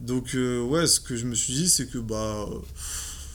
[0.00, 2.46] Donc, euh, ouais, ce que je me suis dit, c'est que, bah.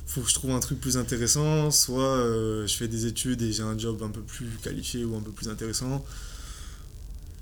[0.05, 3.51] Faut que je trouve un truc plus intéressant, soit euh, je fais des études et
[3.51, 6.05] j'ai un job un peu plus qualifié ou un peu plus intéressant.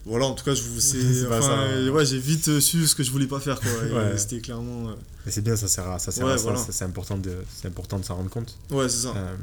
[0.06, 0.98] Voilà, en tout cas, je vous sais.
[1.30, 1.90] Enfin, hein.
[1.90, 3.70] ouais, j'ai vite euh, su ce que je voulais pas faire, quoi.
[3.70, 3.92] Ouais.
[3.94, 4.90] euh, C'était clairement.
[4.90, 4.94] euh,
[5.26, 6.12] Mais c'est bien, ça sert à ça.
[6.12, 6.58] Sert Ouais, à ça, voilà.
[6.60, 8.58] ça, c'est important, de, c'est important de s'en rendre compte.
[8.72, 9.14] Ouais, c'est ça.
[9.16, 9.36] Euh,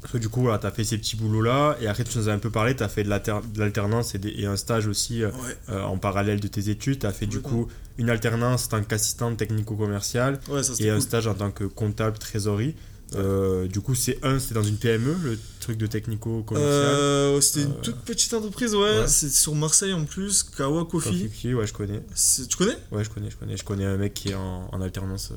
[0.00, 2.32] parce que du coup, tu as fait ces petits boulots-là, et après, tu nous as
[2.32, 4.86] un peu parlé, tu as fait de l'alter- de l'alternance et, des- et un stage
[4.86, 5.30] aussi euh,
[5.68, 6.98] Ouais, en parallèle de tes études.
[6.98, 10.40] Tu as fait du coup une alternance en tant qu'assistante technico-commerciale
[10.80, 12.74] et un stage en tant que comptable trésorerie.
[13.16, 16.72] Euh, du coup, c'est un, c'était dans une PME, le truc de technico-commercial.
[16.72, 19.00] Euh, c'était une Euh, toute petite entreprise, ouais.
[19.00, 19.06] ouais.
[19.08, 21.28] C'est sur Marseille en plus, Kawa Coffee.
[21.28, 22.02] Coffee, ouais, je connais.
[22.48, 22.76] Tu connais?
[22.92, 23.56] Ouais, je connais, je connais.
[23.56, 25.32] Je connais un mec qui est en, en alternance.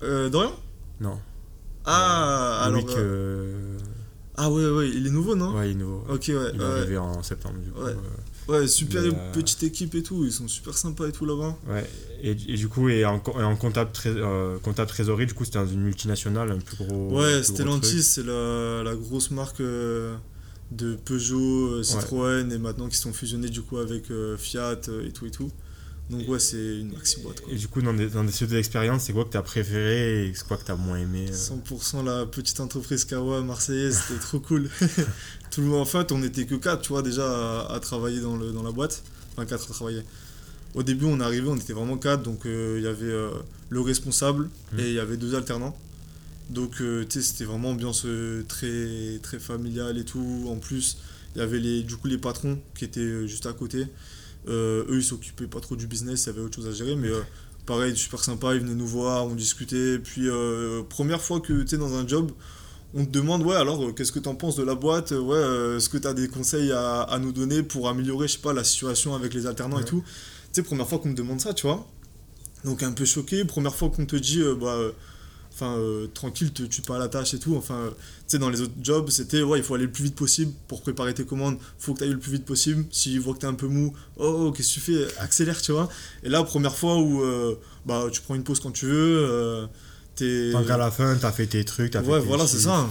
[0.00, 0.52] Dorian?
[1.00, 1.18] Non.
[1.84, 2.84] Ah, alors.
[4.36, 5.56] Ah, ouais, ouais, il est nouveau, non?
[5.56, 6.04] Ouais, il est nouveau.
[6.08, 6.50] Ok, ouais.
[6.54, 7.82] Il est arrivé en septembre, du coup.
[7.82, 7.94] Ouais.
[8.48, 11.56] Ouais, super euh, petite équipe et tout, ils sont super sympas et tout là-bas.
[11.66, 11.88] Ouais,
[12.22, 15.66] et, et du coup, et en, comptable, tré- euh, comptable trésorerie, du coup, c'était dans
[15.66, 17.18] une multinationale, un plus gros.
[17.18, 20.14] Ouais, Stellantis, c'est la, la grosse marque euh,
[20.70, 24.04] de Peugeot, Citroën et maintenant qui sont fusionnés du coup avec
[24.38, 25.50] Fiat et tout et tout.
[26.10, 27.40] Donc ouais, c'est une maxi boîte.
[27.48, 30.26] Et du coup, dans des, dans des studios d'expérience, c'est quoi que tu as préféré
[30.26, 34.20] et c'est quoi que tu as moins aimé 100% la petite entreprise Kawa marseillaise, c'était
[34.20, 34.68] trop cool.
[35.50, 38.36] Tout le monde, en fait, on était que 4, tu vois, déjà à, travailler dans,
[38.36, 39.02] le, dans la boîte.
[39.32, 40.02] Enfin, 4 à travailler.
[40.74, 43.12] Au début, on est arrivé, on était vraiment 4, donc il y avait
[43.70, 44.80] le responsable mmh.
[44.80, 45.78] et il y avait deux alternants.
[46.50, 48.06] Donc, tu sais, c'était vraiment ambiance
[48.48, 50.46] très, très familiale et tout.
[50.48, 50.98] En plus,
[51.34, 53.86] il y avait les, du coup les patrons qui étaient juste à côté.
[54.48, 56.96] Euh, eux, ils s'occupaient pas trop du business, il y avait autre chose à gérer,
[56.96, 57.20] mais euh,
[57.66, 59.98] pareil, super sympa, ils venaient nous voir, on discutait.
[59.98, 62.30] Puis, euh, première fois que tu es dans un job,
[62.94, 65.12] on te demande, ouais, alors, qu'est-ce que tu en penses de la boîte?
[65.12, 68.38] Ouais, est-ce que tu as des conseils à, à, nous donner pour améliorer, je sais
[68.38, 70.02] pas, la situation avec les alternants et tout?
[70.52, 71.86] Tu sais, première fois qu'on me demande ça, tu vois.
[72.64, 73.44] Donc, un peu choqué.
[73.44, 74.78] Première fois qu'on te dit, bah
[75.54, 78.50] enfin euh, tranquille tu tues pas la tâche et tout enfin euh, tu sais dans
[78.50, 81.24] les autres jobs c'était ouais il faut aller le plus vite possible pour préparer tes
[81.24, 83.68] commandes faut que tu ailles le plus vite possible s'ils voient que t'es un peu
[83.68, 85.06] mou oh, oh qu'est-ce que tu fais?
[85.18, 85.88] Accélère tu vois
[86.24, 87.54] et là première fois où euh,
[87.86, 89.68] bah tu prends une pause quand tu veux
[90.16, 92.88] Tant qu'à la fin, t'as fait tes trucs, t'as ouais, voilà, c'est ça.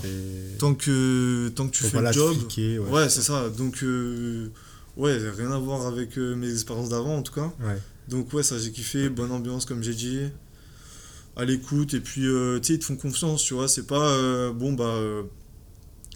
[0.60, 2.36] Tant que, tant que tu fais le job.
[2.58, 3.48] Ouais, ouais c'est ça.
[3.48, 3.82] Donc,
[4.98, 7.50] ouais, rien à voir avec mes expériences d'avant, en tout cas.
[7.62, 7.78] Ouais.
[8.10, 9.08] Donc, ouais, ça, j'ai kiffé.
[9.08, 10.20] Bonne ambiance, comme j'ai dit
[11.36, 14.12] à l'écoute et puis euh, tu sais ils te font confiance tu vois c'est pas
[14.12, 15.24] euh, bon bah euh,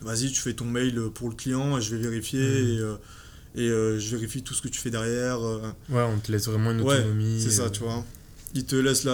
[0.01, 2.97] vas-y tu fais ton mail pour le client et je vais vérifier mmh.
[3.55, 6.71] et, et je vérifie tout ce que tu fais derrière ouais on te laisse vraiment
[6.71, 8.05] une autonomie ouais, c'est ça tu vois.
[8.53, 9.13] Ils te laissent là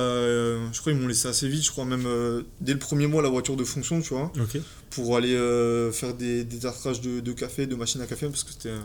[0.71, 2.07] je crois ils m'ont laissé assez vite je crois même
[2.61, 4.31] dès le premier mois la voiture de fonction tu vois.
[4.89, 5.35] Pour aller
[5.93, 8.75] faire des, des de, de, café de machine à café parce que c'était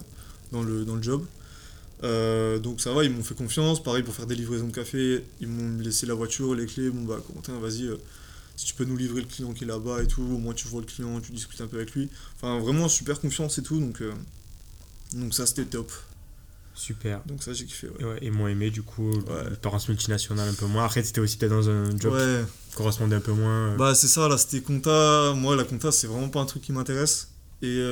[0.53, 1.25] dans le, dans le job
[2.05, 3.83] euh, donc ça va, ils m'ont fait confiance.
[3.83, 6.91] Pareil pour faire des livraisons de café, ils m'ont laissé la voiture, les clés.
[6.91, 7.97] Bon bah Quentin, vas-y, euh,
[8.57, 10.69] si tu peux nous livrer le client qui est là-bas et tout, au moins tu
[10.69, 12.09] vois le client, tu discutes un peu avec lui.
[12.37, 14.13] Enfin vraiment super confiance et tout, donc, euh,
[15.13, 15.91] donc ça c'était top.
[16.75, 17.21] Super.
[17.27, 17.89] Donc ça j'ai kiffé.
[17.89, 18.19] Ouais.
[18.23, 19.21] et moi aimé du coup, ouais.
[19.21, 20.85] multinational multinationale un peu moins.
[20.85, 22.17] Après c'était aussi peut-être dans un job
[22.71, 23.77] qui correspondait un peu moins.
[23.77, 25.35] Bah c'est ça, là c'était compta.
[25.35, 27.31] Moi la compta c'est vraiment pas un truc qui m'intéresse.
[27.63, 27.83] Et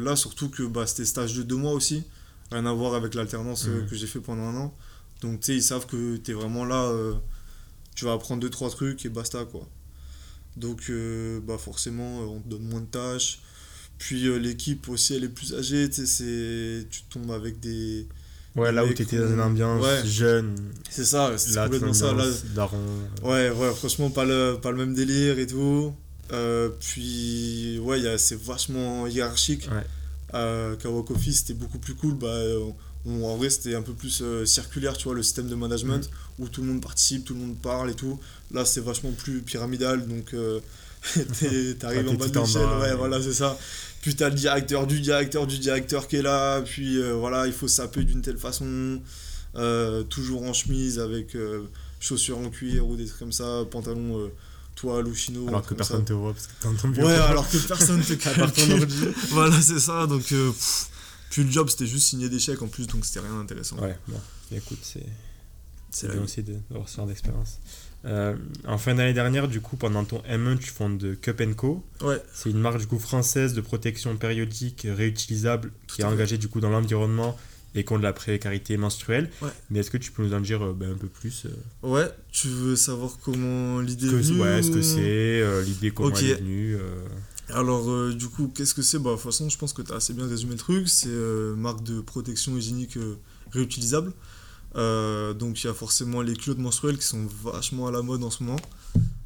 [0.00, 2.04] là surtout que bah, c'était stage de deux mois aussi
[2.54, 3.86] rien à voir avec l'alternance euh, mm.
[3.86, 4.74] que j'ai fait pendant un an.
[5.20, 7.14] Donc, tu sais, ils savent que tu es vraiment là, euh,
[7.94, 9.68] tu vas apprendre deux, trois trucs et basta, quoi.
[10.56, 13.40] Donc, euh, bah forcément, on te donne moins de tâches.
[13.98, 18.06] Puis l'équipe aussi, elle est plus âgée, tu sais, tu tombes avec des.
[18.56, 20.56] Ouais, là où tu étais dans une ambiance jeune.
[20.90, 22.12] C'est ça, c'est complètement ça.
[22.12, 22.24] Là,
[23.22, 25.92] Ouais, ouais, franchement, pas le, pas le même délire et tout.
[26.80, 29.68] puis, ouais, c'est vachement hiérarchique.
[29.72, 29.84] Ouais
[30.34, 32.14] à Kawakofi c'était beaucoup plus cool.
[32.14, 32.34] Bah,
[33.06, 36.42] en vrai c'était un peu plus euh, circulaire tu vois le système de management mm.
[36.42, 38.18] où tout le monde participe tout le monde parle et tout.
[38.52, 40.60] Là c'est vachement plus pyramidal donc euh,
[41.78, 42.66] t'arrives en bas de l'échelle.
[42.80, 43.58] ouais, voilà c'est ça.
[44.02, 47.52] Puis t'as le directeur du directeur du directeur qui est là puis euh, voilà il
[47.52, 49.00] faut saper d'une telle façon.
[50.10, 51.36] Toujours en chemise avec
[52.00, 54.28] chaussures en cuir ou des trucs comme ça pantalon
[54.74, 55.48] toi, Luchino.
[55.48, 57.04] Alors que personne ne te voit parce que t'entends bien.
[57.04, 58.60] Ouais, alors que personne te capte.
[59.30, 60.06] voilà, c'est ça.
[60.06, 60.50] Donc, euh,
[61.30, 63.78] puis le job, c'était juste signer des chèques en plus, donc c'était rien d'intéressant.
[63.78, 64.20] Ouais, bon,
[64.52, 65.06] écoute, c'est.
[65.90, 67.60] C'est bien aussi d'avoir ce genre d'expérience.
[68.04, 71.84] Euh, en fin d'année dernière, du coup, pendant ton M1, tu fondes Cup Co.
[72.02, 72.20] Ouais.
[72.34, 76.60] C'est une marque du coup française de protection périodique réutilisable qui est engagée du coup
[76.60, 77.38] dans l'environnement
[77.74, 79.30] et contre la précarité menstruelle.
[79.70, 82.08] Mais est-ce que tu peux nous en dire euh, ben, un peu plus euh Ouais,
[82.32, 86.30] tu veux savoir comment l'idée est venue Ouais, ce que c'est, euh, l'idée, comment elle
[86.30, 86.76] est venue
[87.48, 88.98] Alors, du coup, qu'est-ce que c'est?
[88.98, 90.88] Bah, De toute façon, je pense que tu as assez bien résumé le truc.
[90.88, 91.08] C'est
[91.56, 92.98] marque de protection hygiénique
[93.52, 94.12] réutilisable.
[94.74, 98.30] donc, il y a forcément les culottes menstruelles qui sont vachement à la mode en
[98.30, 98.60] ce moment.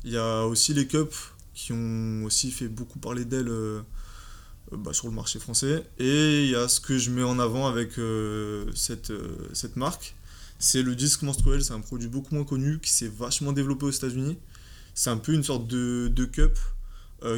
[0.04, 3.80] Il y a aussi les cups qui ont aussi fait beaucoup parler d'elles euh,
[4.72, 5.84] bah, sur le marché français.
[5.98, 9.76] Et il y a ce que je mets en avant avec euh, cette, euh, cette
[9.76, 10.14] marque.
[10.58, 13.90] C'est le disque menstruel, c'est un produit beaucoup moins connu qui s'est vachement développé aux
[13.90, 14.38] États-Unis.
[14.94, 16.58] C'est un peu une sorte de, de cup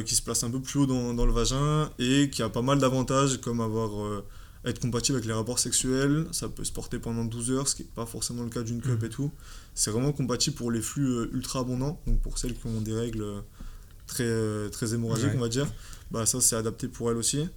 [0.05, 2.61] qui se place un peu plus haut dans, dans, le vagin et qui a pas
[2.61, 4.21] mal d'avantages comme avoir
[4.63, 7.81] être compatible avec les rapports sexuels, ça peut se porter pendant 12 heures, ce qui
[7.81, 9.05] n'est pas forcément le cas d'une cup mmh.
[9.05, 9.31] et tout.
[9.73, 13.25] C'est vraiment compatible pour les flux ultra abondants, donc pour celles qui ont des règles
[14.05, 15.67] très, très hémorragiques, on va dire
[16.11, 17.47] bah ça c'est adapté pour elle aussi.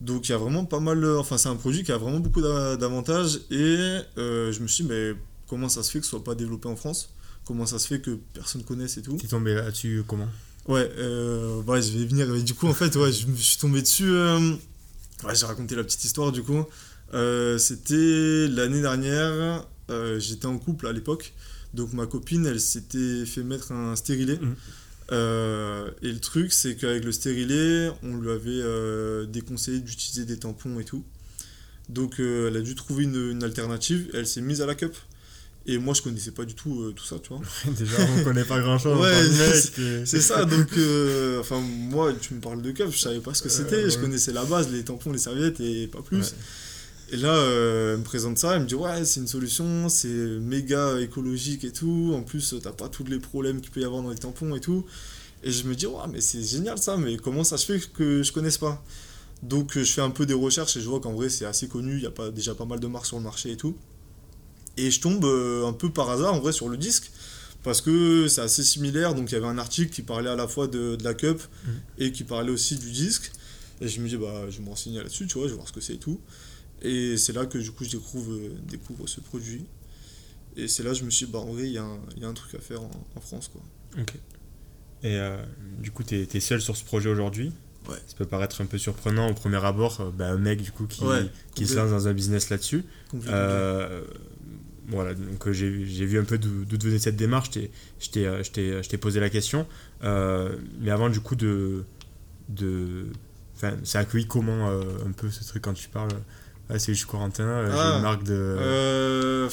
[0.00, 2.40] Donc il y a vraiment pas mal, enfin c'est un produit qui a vraiment beaucoup
[2.40, 5.14] d'avantages et euh, je me suis dit mais
[5.48, 7.12] comment ça se fait que ce soit pas développé en France?
[7.44, 9.16] Comment ça se fait que personne connaisse et tout?
[9.16, 10.28] Tu es tombé là-dessus comment?
[10.68, 12.28] Ouais, euh, ouais, je vais venir.
[12.28, 14.10] Mais du coup en fait ouais, je me suis tombé dessus.
[14.10, 14.52] Euh,
[15.24, 16.64] ouais, j'ai raconté la petite histoire du coup.
[17.58, 19.66] C'était l'année dernière,
[20.18, 21.32] j'étais en couple à l'époque.
[21.74, 24.36] Donc ma copine, elle s'était fait mettre un stérilet.
[24.36, 24.54] Mmh.
[25.10, 30.38] Euh, et le truc, c'est qu'avec le stérilet, on lui avait euh, déconseillé d'utiliser des
[30.38, 31.04] tampons et tout.
[31.88, 34.10] Donc euh, elle a dû trouver une, alternative.
[34.12, 34.94] Elle s'est mise à la cup.
[35.66, 37.42] Et moi, je connaissais pas du tout tout ça, tu vois.
[37.78, 38.98] Déjà, on connaît pas grand chose.
[38.98, 40.44] Ouais, c'est ça.
[40.44, 40.68] Donc,
[41.40, 43.90] enfin, moi, tu me parles de cup, je savais pas ce que c'était.
[43.90, 46.34] Je connaissais la base, les tampons, les serviettes et pas plus.
[47.10, 50.08] Et là, euh, elle me présente ça, elle me dit Ouais, c'est une solution, c'est
[50.08, 52.12] méga écologique et tout.
[52.14, 54.60] En plus, t'as pas tous les problèmes qu'il peut y avoir dans les tampons et
[54.60, 54.84] tout.
[55.42, 58.22] Et je me dis Ouais, mais c'est génial ça, mais comment ça se fait que
[58.22, 58.82] je connaisse pas?
[59.42, 61.96] Donc, je fais un peu des recherches et je vois qu'en vrai, c'est assez connu.
[61.96, 63.76] Il y a pas, déjà pas mal de marques sur le marché et tout.
[64.76, 67.10] Et je tombe euh, un peu par hasard en vrai sur le disque
[67.64, 69.14] parce que c'est assez similaire.
[69.14, 71.72] Donc il y avait un article qui parlait à la fois de, la cup mhm.
[71.98, 73.32] et qui parlait aussi du disque.
[73.80, 75.68] Et je me dis, bah, je vais me renseigner là-dessus, tu vois, je vais voir
[75.68, 76.20] ce que c'est et tout.
[76.82, 79.64] Et c'est là que du coup je découvre, euh, découvre ce produit.
[80.56, 82.34] Et c'est là que je me suis dit, bah, en vrai, il y, a un
[82.34, 83.48] truc à faire en, France.
[83.48, 83.60] Quoi.
[84.00, 84.14] Ok.
[85.04, 85.40] Et euh,
[85.78, 87.52] du coup, tu es, seul sur ce projet aujourd'hui?
[87.88, 87.96] Ouais.
[88.06, 91.04] Ça peut paraître un peu surprenant au premier abord, bah, un mec du coup qui,
[91.54, 92.84] qui se lance dans un business là-dessus.
[93.28, 94.02] Euh,
[94.88, 95.68] voilà, donc euh, j'ai
[96.06, 97.50] vu un peu d'où venait cette démarche,
[98.00, 99.66] je t'ai euh, posé la question.
[100.02, 101.84] Euh, mais avant, du coup, de.
[102.48, 103.06] de
[103.54, 106.08] enfin, c'est accueilli comment un peu ce truc quand tu parles?
[106.70, 109.48] Ah, C'est juste Corentin, j'ai ah, une marque de.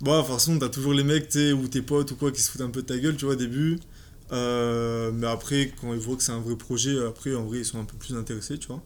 [0.00, 2.50] Bon, de toute façon, t'as toujours les mecs, ou tes potes ou quoi, qui se
[2.50, 3.78] foutent un peu de ta gueule, tu vois, au début.
[4.32, 7.64] Euh, mais après, quand ils voient que c'est un vrai projet, après, en vrai, ils
[7.64, 8.82] sont un peu plus intéressés, tu vois.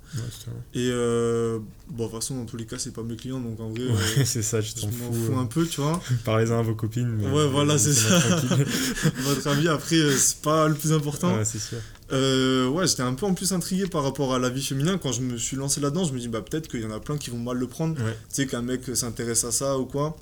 [0.75, 3.59] et euh, bon, de toute façon, dans tous les cas, c'est pas mes clients, donc
[3.59, 6.01] en vrai, ouais, c'est ça, je, m'en fous un peu, tu vois.
[6.25, 7.21] Parlez-en à vos copines.
[7.33, 8.19] ouais, voilà, c'est ça.
[9.17, 11.35] Votre avis, après, euh, c'est pas le plus important.
[11.35, 11.79] Ouais, c'est sûr.
[12.13, 14.99] Ouais, j'étais un peu en plus intrigué par rapport à la vie féminine.
[15.03, 17.01] Quand je me suis lancé là-dedans, je me dis, bah, peut-être qu'il y en a
[17.01, 17.97] plein qui vont mal le prendre.
[17.97, 20.17] Tu sais, qu'un mec s'intéresse à ça ou quoi.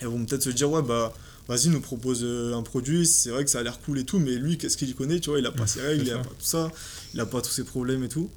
[0.00, 1.12] Elles vont peut-être se dire, ouais, bah
[1.48, 4.18] vas-y, nous propose euh, un produit, c'est vrai que ça a l'air cool et tout,
[4.18, 6.24] mais lui, qu'est-ce qu'il connaît, tu vois, il a pas ses règles, il a pas
[6.24, 6.70] tout ça,
[7.14, 8.30] il a pas tous ses problèmes et tout.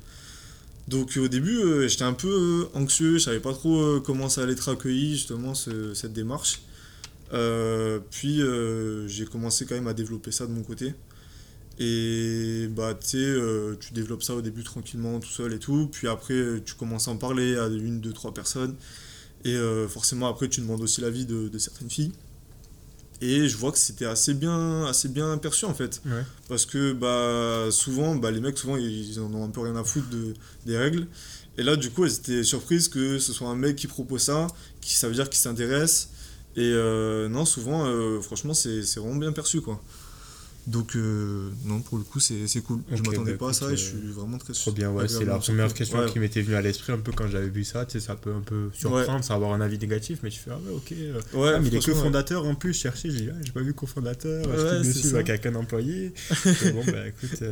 [0.88, 4.44] Donc au début, euh, j'étais un peu euh, anxieux, je savais pas trop comment ça
[4.44, 6.62] allait être accueilli, justement, cette démarche.
[8.12, 8.42] puis
[9.08, 10.94] j'ai commencé quand même à développer ça de mon côté.
[11.80, 13.36] Et bah, tu sais,
[13.80, 15.90] tu développes ça au début tranquillement, tout seul et tout.
[15.92, 18.76] Puis après, tu commences à en parler à une, deux, trois personnes.
[19.46, 22.12] Et forcément, après, tu demandes aussi l'avis de, de certaines filles.
[23.22, 26.02] Et je vois que c'était assez bien, assez bien perçu en fait.
[26.48, 29.84] Parce que bah, souvent, bah, les mecs, souvent, ils en ont un peu rien à
[29.84, 30.34] foutre de,
[30.66, 31.08] des règles.
[31.58, 34.48] Et là, du coup, elles étaient surprises que ce soit un mec qui propose ça,
[34.80, 36.12] qui, ça veut dire qu'il s'intéresse.
[36.56, 39.82] Et euh, non, souvent, euh, franchement, c'est vraiment bien perçu quoi.
[40.70, 42.82] Donc, euh, non, pour le coup, c'est cool.
[42.92, 45.08] je m'attendais bah, pas à ça et je suis vraiment très Trop bien, ouais.
[45.08, 47.86] C'est la première question qui m'était venue à l'esprit un peu quand j'avais vu ça.
[47.86, 50.52] Tu sais, ça peut un peu surprendre, ça avoir un avis négatif, mais tu fais,
[50.52, 50.94] ah ouais, ok.
[51.34, 52.74] Ouais, ah, mais il est cofondateur en plus.
[52.74, 54.46] Je cherchais, j'ai ah, pas vu cofondateur.
[54.46, 56.14] Ouais, je suis avec un employé.
[56.74, 57.44] bon, bah écoute.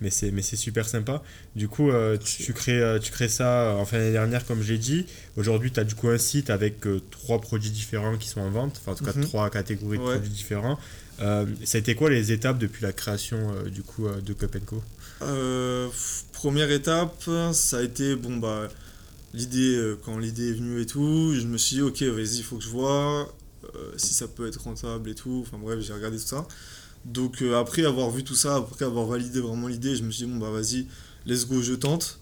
[0.00, 1.24] mais c'est mais c'est super sympa
[1.56, 1.90] du coup
[2.24, 5.84] tu, crées tu crées ça en fin d'année dernière comme j'ai dit aujourd'hui tu as
[5.84, 9.04] du coup un site avec trois produits différents qui sont en vente enfin en tout
[9.04, 9.24] cas mhm.
[9.24, 10.78] trois catégories de produits différents
[11.20, 14.32] euh, ça a été quoi les étapes depuis la création euh, du coup euh, de
[14.32, 14.82] Cup Co?
[16.32, 18.68] Première étape, ça a été bon bah
[19.34, 22.56] l'idée quand l'idée est venue et tout, je me suis dit ok vas-y il faut
[22.56, 23.34] que je vois
[23.96, 25.44] si ça peut être rentable et tout.
[25.44, 26.46] Enfin bref j'ai regardé tout ça.
[27.04, 30.32] Donc après avoir vu tout ça, après avoir validé vraiment l'idée, je me suis dit
[30.32, 30.86] bon bah vas-y
[31.26, 32.20] let's go je tente.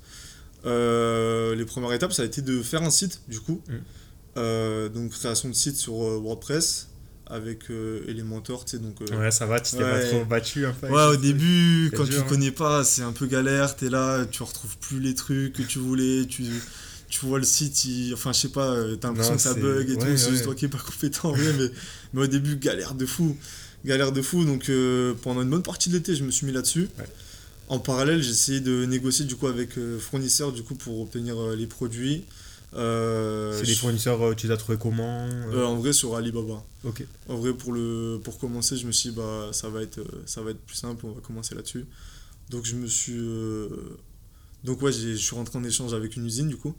[0.64, 3.60] les premières étapes ça a été de faire un site du coup.
[3.68, 4.88] Mm.
[4.94, 6.88] donc création de site sur WordPress
[7.28, 8.96] avec euh, Elementor, tu sais, donc...
[9.02, 10.88] Euh, ouais, ça va, tu t'es pas trop battu, en fait.
[10.88, 14.76] Ouais, au début, quand tu connais pas, c'est un peu galère, t'es là, tu retrouves
[14.78, 16.44] plus les trucs que tu voulais, tu,
[17.08, 19.96] tu vois le site, enfin, je sais pas, euh, t'as l'impression que ça bug et
[19.96, 21.70] tout, c'est juste toi qui es pas compétent, mais,
[22.14, 23.36] mais au début, galère de fou,
[23.84, 26.52] galère de fou, donc euh, pendant une bonne partie de l'été, je me suis mis
[26.52, 26.88] là-dessus.
[27.68, 31.66] En parallèle, j'ai essayé de négocier, du coup, avec fournisseurs, du coup, pour obtenir les
[31.66, 32.24] produits.
[32.76, 36.62] Euh, c'est des fournisseurs, euh, tu les as trouvés comment euh En vrai, sur Alibaba.
[36.84, 37.06] Ok.
[37.28, 40.42] En vrai, pour, le, pour commencer, je me suis dit, bah, ça, va être, ça
[40.42, 41.86] va être plus simple, on va commencer là-dessus.
[42.50, 43.18] Donc, je me suis.
[44.64, 46.74] Donc, ouais, je suis rentré en échange avec une usine, du coup.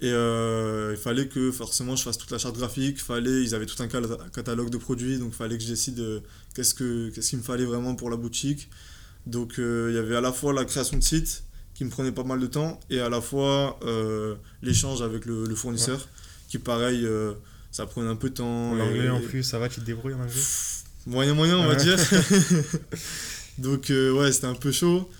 [0.00, 3.82] Et il fallait que forcément je fasse toute la charte graphique, fallait, ils avaient tout
[3.82, 6.22] un catalogue de produits, donc il fallait que je décide
[6.54, 8.68] qu'est-ce qu'il me fallait vraiment pour la boutique.
[9.24, 11.44] Donc il y avait à la fois la création de site,
[11.76, 15.54] qui me prenait pas mal de temps, et à la fois euh, l'échange avec le,
[15.54, 16.08] fournisseur,
[16.48, 17.34] qui pareil, euh,
[17.70, 18.74] ça prenait un peu de temps.
[18.74, 20.40] L'anglais en plus, ça va, tu te débrouilles en anglais?
[21.06, 21.98] Moyen, moyen, on va dire.
[23.58, 25.10] Donc euh, ouais, c'était un peu chaud.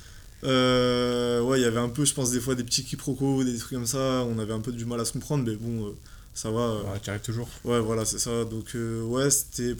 [0.43, 3.73] ouais, il y avait un peu, je pense, des fois des petits quiproquos, des trucs
[3.73, 5.95] comme ça, on avait un peu du mal à se comprendre, mais bon,
[6.33, 6.77] ça va.
[6.77, 7.51] Ouais, tu arrives toujours.
[7.65, 8.47] Ouais, voilà, c'est ça.
[8.47, 9.75] Donc ouais, c'était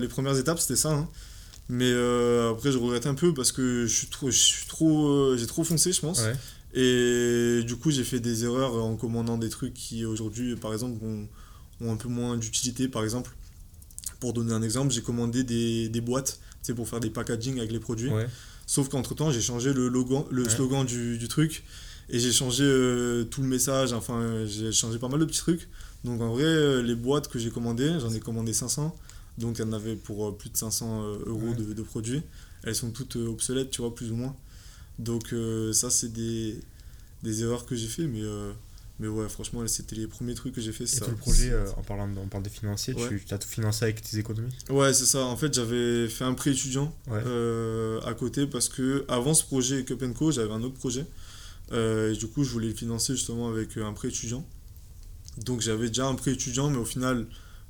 [0.00, 0.92] les premières étapes, c'était ça.
[0.92, 1.08] Hein.
[1.68, 5.06] Mais euh, après, je regrette un peu parce que je suis trop, je suis trop,
[5.08, 6.20] euh, j'ai trop foncé, je pense.
[6.74, 11.02] Et du coup, j'ai fait des erreurs en commandant des trucs qui aujourd'hui, par exemple,
[11.04, 11.28] ont,
[11.80, 12.88] ont un peu moins d'utilité.
[12.88, 13.30] Par exemple,
[14.20, 17.72] Pour donner un exemple, j'ai commandé des, des boîtes c'est pour faire des packaging avec
[17.72, 18.08] les produits.
[18.10, 18.28] Ouais.
[18.66, 20.48] Sauf qu'entre temps, j'ai changé le, logo, le Ouais.
[20.48, 21.64] slogan du, du truc
[22.08, 23.92] et j'ai changé euh, tout le message.
[23.92, 25.68] Enfin, j'ai changé pas mal de petits trucs.
[26.04, 28.94] Donc en vrai, les boîtes que j'ai commandées, j'en ai commandé 500.
[29.38, 31.54] Donc il y en avait pour euh, plus de 500 euh, euros Ouais.
[31.54, 32.22] de, de produits.
[32.64, 34.36] Elles sont toutes euh, obsolètes, tu vois, plus ou moins.
[34.98, 35.34] Donc
[35.72, 36.60] ça, c'est des,
[37.22, 38.06] des erreurs que j'ai fait.
[38.06, 38.20] Mais,
[39.00, 40.84] mais ouais, franchement, c'était les premiers trucs que j'ai fait.
[40.84, 41.06] Et ça.
[41.06, 43.20] tout le projet, euh, en parlant de, on parle des financiers, Ouais.
[43.26, 44.52] tu as tout financé avec tes économies?
[44.68, 45.24] Ouais, c'est ça.
[45.24, 47.20] En fait, j'avais fait un prêt étudiant Ouais.
[47.26, 51.06] euh, à côté parce que avant ce projet Cup Co, j'avais un autre projet.
[51.72, 54.46] Euh, et du coup, je voulais le financer justement avec un prêt étudiant.
[55.38, 57.26] Donc, j'avais déjà un prêt étudiant, mais au final,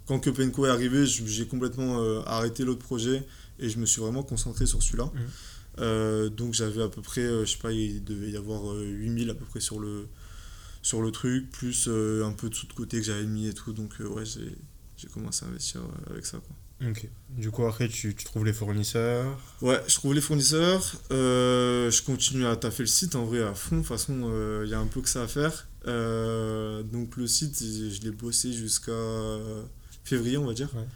[0.07, 0.21] quand
[0.53, 3.25] Co est arrivé, j'ai complètement euh, arrêté l'autre projet
[3.59, 5.11] et je me suis vraiment concentré sur celui-là.
[5.15, 5.21] Mhm.
[5.79, 8.85] Euh, donc, j'avais à peu près, euh, je sais pas, il devait y avoir euh,
[8.85, 10.09] 8000 à peu près sur le,
[10.83, 13.55] sur le truc, plus euh, un peu de sous de côté que j'avais mis et
[13.55, 13.73] tout.
[13.73, 16.39] Donc, euh, ouais, j'ai commencé à investir euh, avec ça.
[16.39, 16.91] Quoi.
[16.91, 17.09] Ok.
[17.31, 19.39] Du coup, après, tu, tu trouves les fournisseurs?
[19.63, 20.95] Ouais, je trouve les fournisseurs.
[21.13, 23.77] euh, je continue à taffer le site en vrai à fond.
[23.77, 25.69] De toute façon, il y a un peu que ça à faire.
[25.87, 28.93] Euh, donc le site, je l'ai bossé jusqu'à
[30.05, 30.69] février, on va dire.
[30.75, 30.87] Ouais.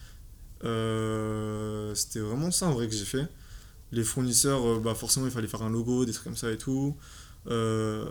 [0.65, 3.27] Euh, C'était vraiment ça en vrai que j'ai fait.
[3.93, 6.59] Les fournisseurs, euh, bah forcément, il fallait faire un logo, des trucs comme ça et
[6.59, 6.97] tout.
[7.49, 8.05] Euh,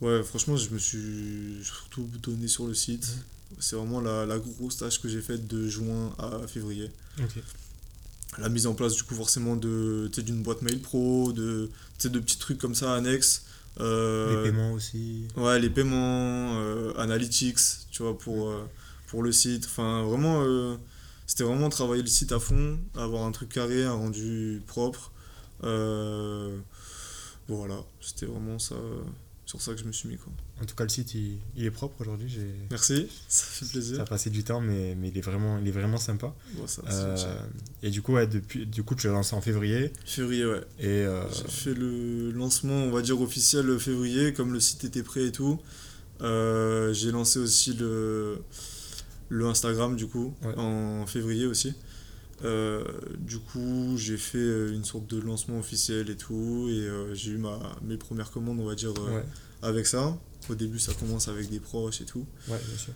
[0.00, 3.08] ouais, franchement, je me suis surtout donné sur le site.
[3.58, 6.90] C'est vraiment la, la grosse tâche que j'ai faite de juin à février
[8.38, 11.70] la mise en place du coup forcément d'une boîte mail pro de
[12.04, 13.44] de petits trucs comme ça annexes
[13.78, 15.24] Les paiements aussi.
[15.36, 16.58] ouais les paiements
[16.98, 17.58] analytics
[17.90, 18.52] tu vois pour
[19.06, 20.76] pour le site enfin vraiment euh,
[21.26, 25.12] c'était vraiment travailler le site à fond avoir un truc carré un rendu propre
[25.64, 26.58] Euh,
[27.48, 28.76] voilà c'était vraiment ça
[29.46, 31.64] sur ça que je me suis mis quoi En tout cas, le site, il, il
[31.64, 32.28] est propre aujourd'hui.
[32.28, 32.52] J'ai...
[32.68, 35.68] merci ça fait plaisir Ça a passé du temps, mais, mais il, est vraiment, il
[35.68, 36.34] est vraiment sympa.
[36.54, 37.38] Bon, ça, Euh,
[37.84, 39.92] et du coup, ouais, depuis, du coup, tu l'as lancé en février.
[40.04, 44.52] février ouais Et euh, J'ai fait le lancement, on va dire officiel le février, comme
[44.52, 45.60] le site était prêt et tout.
[46.22, 48.42] Euh, j'ai lancé aussi le,
[49.28, 50.54] le Instagram du coup Ouais.
[50.56, 51.74] en février aussi.
[52.44, 52.84] Euh,
[53.18, 57.30] du coup, j'ai fait euh, une sorte de lancement officiel et tout, et euh, j'ai
[57.30, 59.24] eu ma, mes premières commandes, on va dire, euh, ouais,
[59.62, 60.18] avec ça.
[60.50, 62.26] Au début, ça commence avec des proches et tout.
[62.48, 62.92] ouais, bien sûr.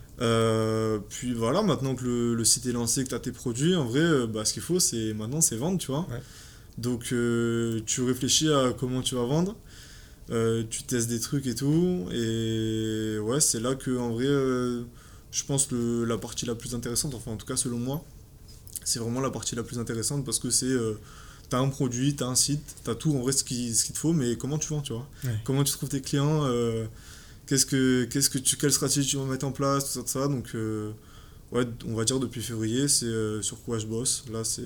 [1.08, 3.86] Puis voilà, maintenant que le, le site est lancé, que tu as tes produits, en
[3.86, 6.06] vrai, bah, ce qu'il faut, c'est maintenant, c'est vendre, tu vois.
[6.10, 6.20] Ouais.
[6.78, 7.04] Donc,
[7.86, 9.56] tu réfléchis à comment tu vas vendre,
[10.68, 14.28] tu testes des trucs et tout, et ouais, c'est là que, en vrai,
[15.32, 18.04] je pense le, la partie la plus intéressante, enfin, en tout cas, selon moi,
[18.84, 20.66] c'est vraiment la partie la plus intéressante parce que c'est.
[20.66, 20.94] euh,
[21.48, 23.98] T'as un produit, t'as un site, t'as tout en vrai ce qu'il ce qu'il te
[23.98, 25.34] faut, mais comment tu vends, tu vois Ouais.
[25.42, 26.86] Comment tu trouves tes clients euh,
[27.46, 30.08] qu'est-ce que, qu'est-ce que tu, Quelle stratégie tu vas mettre en place, tout ça, tout
[30.20, 30.28] ça.
[30.28, 30.92] Donc, euh,
[31.50, 34.22] ouais, on va dire depuis février, c'est euh, sur quoi je bosse.
[34.32, 34.62] Là, c'est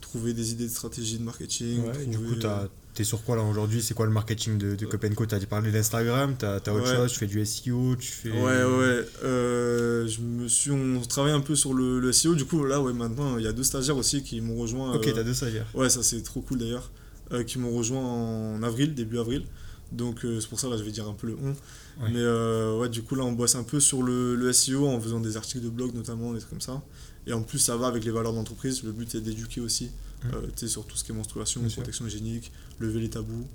[0.00, 1.80] trouver des idées de stratégie de marketing.
[1.84, 3.80] Ouais, et du trouver, coup, t'as- t'es sur quoi là aujourd'hui?
[3.82, 6.96] C'est quoi le marketing de, de Copenco T'as parlé d'Instagram, t'as as autre Ouais.
[6.96, 8.30] chose, tu fais du SEO, tu fais.
[8.32, 9.04] Ouais, ouais.
[9.24, 12.34] euh, je me suis, on travaille un peu sur le, le SEO.
[12.34, 14.94] Du coup, là, ouais, maintenant, il y a deux stagiaires aussi qui m'ont rejoint.
[14.94, 15.66] Ok, euh, t'as deux stagiaires.
[15.74, 16.90] Ouais, ça c'est trop cool d'ailleurs.
[17.32, 19.44] euh, qui m'ont rejoint en avril, début avril.
[19.92, 21.50] Donc euh, c'est pour ça là je vais dire un peu le on.
[21.50, 22.10] Ouais.
[22.12, 25.00] Mais euh, ouais, du coup là on bosse un peu sur le, le SEO en
[25.00, 26.82] faisant des articles de blog notamment, des trucs comme ça.
[27.26, 28.82] Et en plus ça va avec les valeurs d'entreprise.
[28.82, 29.90] Le but c'est d'éduquer aussi
[30.32, 31.82] Euh, sur tout ce qui est menstruation, Bien sûr.
[31.82, 32.50] protection hygiénique,
[32.80, 33.46] lever les tabous,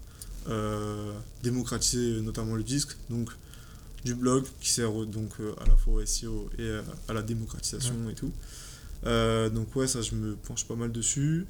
[0.47, 1.11] euh,
[1.43, 2.95] démocratiser euh, notamment le disque.
[3.09, 3.29] Donc
[4.05, 6.69] du blog qui sert donc à la fois au SEO et
[7.07, 8.31] à la démocratisation et tout.
[9.05, 11.45] Euh, donc ouais, ça je me penche pas mal dessus.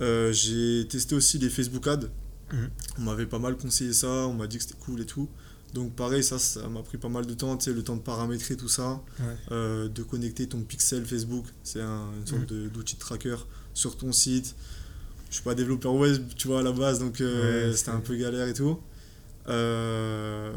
[0.00, 2.08] Euh, j'ai testé aussi les Facebook Ads.
[2.52, 2.70] Mhm.
[2.98, 5.28] On m'avait pas mal conseillé ça, on m'a dit que c'était cool et tout.
[5.74, 8.00] Donc pareil, ça, ça m'a pris pas mal de temps, tu sais, le temps de
[8.02, 9.26] paramétrer tout ça, Ouais.
[9.52, 13.36] euh, de connecter ton pixel Facebook, c'est un- une sorte de- d'outil de tracker
[13.76, 14.56] sur ton site.
[15.28, 18.00] Je suis pas développeur web, tu vois, à la base, donc euh, Ouais, c'était un
[18.00, 18.80] peu galère et tout.
[19.48, 20.50] Euh,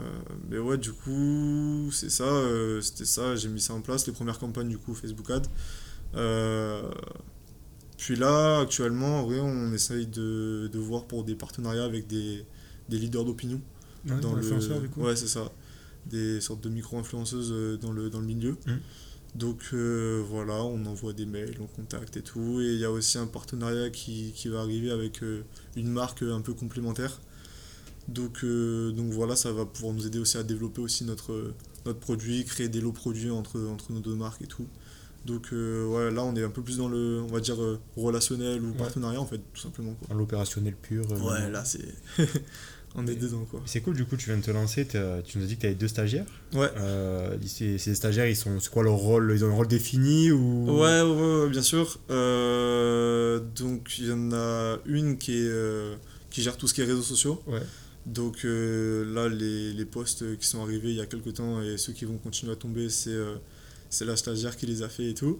[0.49, 4.13] mais ouais, du coup, c'est ça, euh, c'était ça, j'ai mis ça en place, les
[4.13, 5.49] premières campagnes du coup Facebook Ads.
[6.15, 6.81] Euh,
[7.97, 12.45] puis là, actuellement, en vrai, on essaye de, de voir pour des partenariats avec des,
[12.87, 13.59] des leaders d'opinion.
[14.07, 15.01] Ouais, dans le du coup.
[15.01, 15.51] Ouais, c'est ça.
[16.05, 18.55] Des sortes de micro-influenceuses dans le, dans le milieu.
[18.65, 18.79] Mhm.
[19.35, 22.59] Donc euh, voilà, on envoie des mails, on contacte et tout.
[22.61, 25.43] Et il y a aussi un partenariat qui, qui va arriver avec euh,
[25.75, 27.19] une marque un peu complémentaire.
[28.07, 31.53] Donc, euh, donc voilà, ça va pouvoir nous aider aussi à développer aussi notre,
[31.85, 34.65] notre produit, créer des lots produits entre, entre nos deux marques et tout.
[35.25, 37.77] Donc euh, ouais, là on est un peu plus dans le, on va dire, euh,
[37.97, 38.77] relationnel ou Ouais.
[38.77, 39.95] partenariat en fait, tout simplement.
[40.15, 41.05] L'opérationnel pur.
[41.11, 41.85] euh, Ouais, là c'est.
[42.99, 43.61] on est dedans quoi.
[43.65, 44.97] C'est cool, du coup, tu viens de te lancer, tu
[45.37, 46.25] nous as dit que tu avais deux stagiaires.
[46.53, 46.69] Ouais.
[46.77, 49.31] Euh, ces, ces stagiaires, ils sont, c'est quoi leur rôle?
[49.35, 50.65] Ils ont un rôle défini ou?
[50.65, 51.99] Ouais, ouais, ouais, ouais, bien sûr.
[52.09, 55.95] Euh, donc il y en a une qui, est, euh,
[56.29, 57.41] qui gère tout ce qui est réseaux sociaux.
[57.47, 57.61] Ouais.
[58.05, 61.77] Donc euh, là, les, les posts qui sont arrivés il y a quelques temps et
[61.77, 63.17] ceux qui vont continuer à tomber, c'est
[63.89, 65.39] c'est la stagiaire qui les a fait et tout.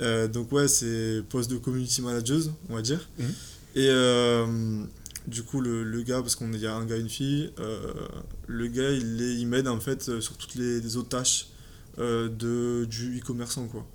[0.00, 3.08] Donc ouais, c'est poste de community manager, on va dire.
[3.18, 3.32] Mhm.
[3.76, 3.88] Et
[5.26, 7.92] du coup, le, gars, parce qu'on y a un gars et une fille, euh,
[8.46, 11.48] le gars, il, il m'aide en fait euh, sur toutes les, autres tâches
[11.98, 13.86] euh, de, du e-commerçant quoi.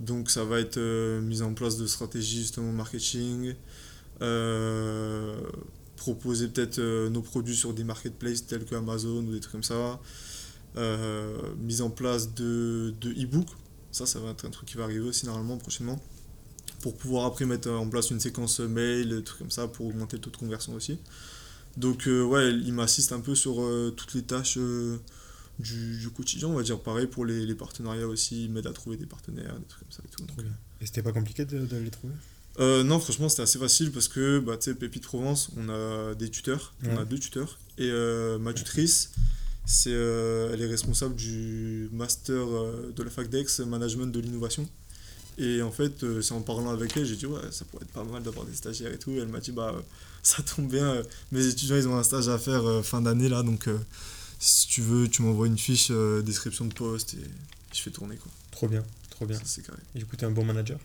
[0.00, 0.78] Donc ça va être
[1.20, 3.54] mise en place de stratégies justement marketing,
[5.96, 10.00] proposer peut-être nos produits sur des marketplaces tels que Amazon ou des trucs comme ça,
[11.58, 13.46] mise en place de, de e-book,
[13.92, 16.00] ça ça va être un truc qui va arriver aussi normalement prochainement,
[16.84, 20.18] pour pouvoir après mettre en place une séquence mail, des trucs comme ça pour augmenter
[20.18, 20.98] le taux de conversion aussi.
[21.78, 24.98] Donc euh, ouais, il m'assiste un peu sur euh, toutes les tâches euh,
[25.58, 28.74] du, du quotidien, on va dire pareil pour les, les partenariats aussi, il m'aide à
[28.74, 30.24] trouver des partenaires, des trucs comme ça et tout.
[30.26, 30.46] donc.
[30.82, 32.12] Et c'était pas compliqué de, de les trouver?
[32.60, 36.14] Euh, non, franchement, c'était assez facile parce que, bah, tu sais, Pépite Provence, on a
[36.14, 37.58] des tuteurs, on a deux tuteurs.
[37.78, 39.10] Et euh, ma tutrice,
[39.64, 44.68] c'est, euh, elle est responsable du master euh, de la fac d'Aix, management de l'innovation.
[45.38, 47.92] Et en fait, euh, c'est en parlant avec elle, j'ai dit, ouais, ça pourrait être
[47.92, 49.10] pas mal d'avoir des stagiaires et tout.
[49.12, 49.80] Et elle m'a dit, bah, euh,
[50.22, 53.42] ça tombe bien, euh, mes étudiants, ils ont un stage à faire fin d'année là,
[53.42, 53.68] donc
[54.38, 55.90] si tu veux, tu m'envoies une fiche,
[56.24, 57.24] description de poste et
[57.72, 58.30] je fais tourner quoi.
[58.50, 59.36] Trop bien, trop bien.
[59.38, 59.78] Ça, c'est carré.
[59.94, 60.78] Et du coup, t'es un bon manager?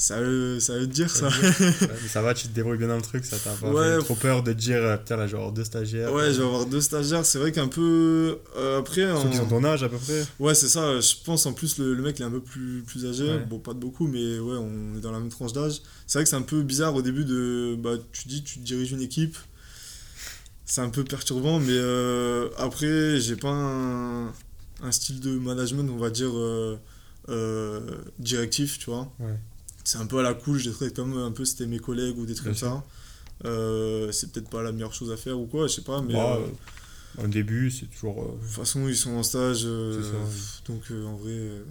[0.00, 1.28] Ça veut, ça veut dire ça.
[1.28, 3.68] Ça Ouais, mais ça va, tu te débrouilles bien dans le truc, ça t'a pas
[3.72, 3.96] Ouais.
[3.96, 6.12] fait trop peur de te dire, euh, putain, là, je vais avoir deux stagiaires.
[6.12, 7.26] Ouais, je vais avoir deux stagiaires.
[7.26, 8.38] C'est vrai qu'un peu.
[8.56, 9.00] euh, après.
[9.00, 10.24] Ceux en- qui sont ton âge à peu près.
[10.38, 11.00] Ouais, c'est ça.
[11.00, 13.24] Je pense en plus, le, le mec il est un peu plus, plus âgé.
[13.28, 13.44] Ouais.
[13.50, 15.82] Bon, pas de beaucoup, mais ouais, on est dans la même tranche d'âge.
[16.06, 17.74] C'est vrai que c'est un peu bizarre au début de.
[17.76, 19.36] Bah, tu dis, tu diriges une équipe.
[20.64, 25.96] C'est un peu perturbant, mais euh, après, j'ai pas un, un style de management, on
[25.98, 27.80] va dire, euh,
[28.18, 29.10] directif, tu vois.
[29.18, 29.34] Ouais.
[29.88, 32.26] C'est un peu à la cool, je traite comme un peu c'était mes collègues ou
[32.26, 32.84] des trucs comme ça.
[33.46, 36.12] Euh, c'est peut-être pas la meilleure chose à faire ou quoi, je sais pas, mais.
[36.12, 38.22] Bah, euh, euh, début, c'est toujours.
[38.22, 39.98] euh, de toute façon, ils sont en stage, euh,
[40.66, 41.62] donc euh, en vrai, euh,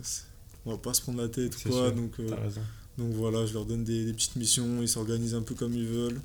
[0.66, 1.72] on va pas se prendre la tête quoi.
[1.72, 2.28] sûr, Donc, euh,
[2.98, 5.86] donc voilà, je leur donne des, des petites missions, ils s'organisent un peu comme ils
[5.86, 6.20] veulent.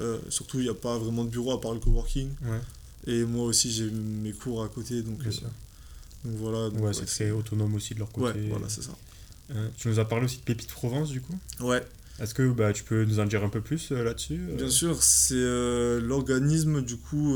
[0.00, 2.28] Euh, surtout, il n'y a pas vraiment de bureau à part le coworking.
[2.42, 2.60] Ouais,
[3.06, 5.30] Et moi aussi, j'ai mes cours à côté, donc, euh,
[6.26, 6.68] donc voilà.
[6.68, 8.38] donc, Ouais, c'est très autonome aussi de leur côté.
[8.38, 8.92] Ouais, voilà, c'est ça.
[9.54, 11.38] Euh, tu nous as parlé aussi de Pépite Provence, du coup.
[11.60, 11.84] Ouais,
[12.20, 14.70] Est-ce que bah, tu peux nous en dire un peu plus euh, là-dessus euh bien
[14.70, 17.34] sûr, c'est euh, l'organisme, du coup.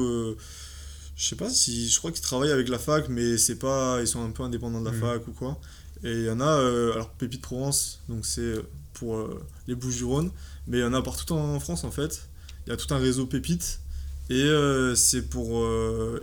[1.17, 1.89] je sais pas si.
[1.89, 3.99] Je crois qu'ils travaillent avec la fac, mais c'est pas.
[4.01, 5.01] Ils sont un peu indépendants de la Mhm.
[5.01, 5.61] fac ou quoi.
[6.05, 6.53] Et il y en a.
[6.95, 8.55] alors, Pépite Provence, donc c'est
[8.95, 9.29] pour
[9.67, 10.31] les Bouches-du-Rhône,
[10.67, 12.29] mais il y en a partout en France en fait.
[12.67, 13.81] Il y a tout un réseau Pépite.
[14.31, 14.51] Et
[14.97, 15.65] c'est pour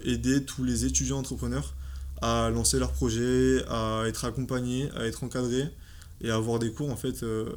[0.03, 1.73] aider tous les étudiants entrepreneurs
[2.21, 5.69] à lancer leurs projets, à être accompagnés, à être encadrés
[6.23, 7.49] et avoir des cours en fait euh,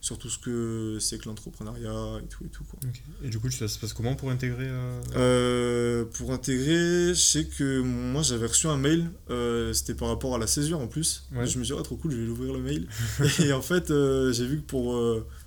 [0.00, 2.78] sur tout ce que c'est que l'entrepreneuriat et tout et tout quoi.
[3.22, 7.44] Et du coup, ça se passe comment pour intégrer euh, Euh, pour intégrer, je sais
[7.46, 11.26] que moi j'avais reçu un mail, euh, c'était par rapport à la césure en plus.
[11.32, 11.46] Ouais.
[11.46, 12.86] Je me suis dit, oh, trop cool, je vais l'ouvrir le mail.
[13.40, 14.96] et en fait, j'ai vu que pour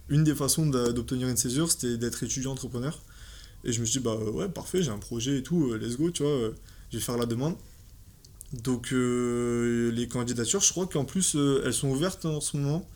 [0.09, 2.99] une des façons d'obtenir une césure, c'était d'être étudiant entrepreneur.
[3.63, 6.09] Et je me suis dit, bah ouais, parfait, j'ai un projet et tout, let's go,
[6.09, 6.51] tu vois,
[6.91, 7.55] je vais faire la demande.
[8.53, 12.87] Donc euh, les candidatures, je crois qu'en plus euh, elles sont ouvertes en ce moment,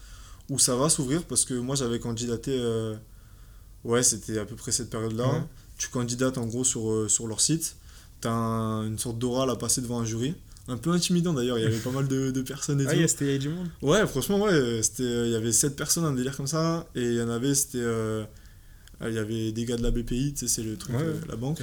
[0.49, 2.95] où ça va s'ouvrir, parce que moi j'avais candidaté, euh,
[3.83, 5.47] ouais, c'était à peu près cette période-là.
[5.77, 7.75] Tu candidates en gros sur, sur leur site,
[8.21, 10.35] tu as une sorte d'oral à passer devant un jury.
[10.67, 13.07] Un peu intimidant d'ailleurs, il y avait pas mal de, de personnes et Ah, tout.
[13.07, 16.47] c'était- du monde Ouais, franchement, ouais, c'était, il y avait 7 personnes, un délire comme
[16.47, 17.83] ça, et il y en avait, c'était,
[19.09, 21.13] il y avait des gars de la BPI, tu sais, c'est le truc, Ouais, euh,
[21.27, 21.59] la banque.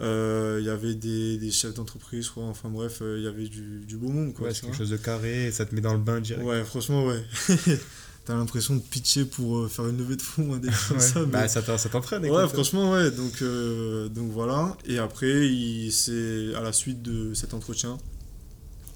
[0.00, 3.84] Euh, Il y avait des, des chefs d'entreprise, enfin bref, euh, il y avait du,
[3.86, 4.48] du beau monde, quoi.
[4.48, 6.44] Ouais, c'est quelque chose de carré, et ça te met dans le bain direct.
[6.46, 7.22] Ouais, franchement, ouais.
[8.24, 11.02] T'as l'impression de pitcher pour euh, faire une levée de fonds, un délire comme Ouais.
[11.02, 11.20] ça.
[11.20, 12.22] mais- Bah, ça t'en- ça t'entraîne.
[12.24, 12.52] Ouais, écoute.
[12.54, 13.10] franchement, ouais.
[13.10, 14.76] Donc, euh, donc voilà.
[14.86, 15.48] Et après,
[15.90, 17.98] c'est à la suite de cet entretien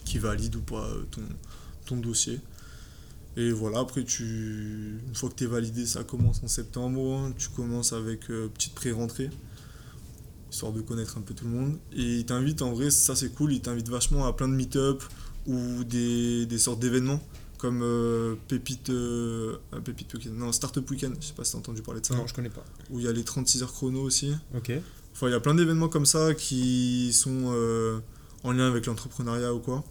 [0.04, 1.22] qui valide ou pas euh, ton,
[1.86, 2.38] ton dossier.
[3.36, 7.14] Et voilà, après, tu, une fois que tu es validé, ça commence en septembre.
[7.18, 7.34] hein.
[7.36, 9.28] Tu commences avec euh, petite pré-rentrée,
[10.50, 11.78] histoire de connaître un peu tout le monde.
[11.92, 15.02] Et il t'invite, en vrai, ça c'est cool, il t'invite vachement à plein de meet-up
[15.46, 17.20] ou des, des sortes d'événements
[17.58, 21.80] comme euh, Pépite, euh, Pépite Weekend, non, Startup Weekend, je sais pas si t'as entendu
[21.82, 22.64] parler de ça Non, je connais pas.
[22.90, 24.32] où il y a les 36 heures chrono aussi.
[24.54, 24.72] Ok.
[25.12, 27.98] Enfin, il y a plein d'événements comme ça qui sont euh,
[28.44, 29.84] en lien avec l'entrepreneuriat ou quoi.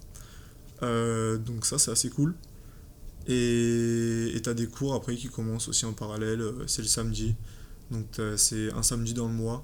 [0.81, 2.35] Donc ça, c'est assez cool.
[3.27, 6.41] Et tu as des cours après qui commencent aussi en parallèle.
[6.41, 7.35] euh, C'est le samedi.
[7.91, 8.07] Donc
[8.37, 9.63] c'est un samedi dans le mois.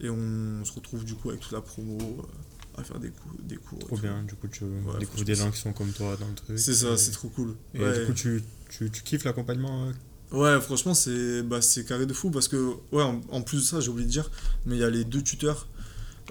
[0.00, 3.34] Et on se retrouve du coup avec toute la promo euh, à faire des, coups,
[3.44, 3.78] des cours.
[3.78, 4.02] Trop tout.
[4.02, 6.58] bien, du coup tu Ouais, découvres des gens qui sont comme toi dans le truc.
[6.58, 7.54] C'est ça, et- c'est trop cool.
[7.74, 8.00] Et Ouais.
[8.00, 9.92] du coup tu, tu, tu kiffes l'accompagnement euh
[10.32, 13.78] Ouais, franchement, c'est bah, carré de fou parce que, ouais, en, en plus de ça,
[13.80, 14.28] j'ai oublié de dire,
[14.66, 15.68] mais il y a les deux tuteurs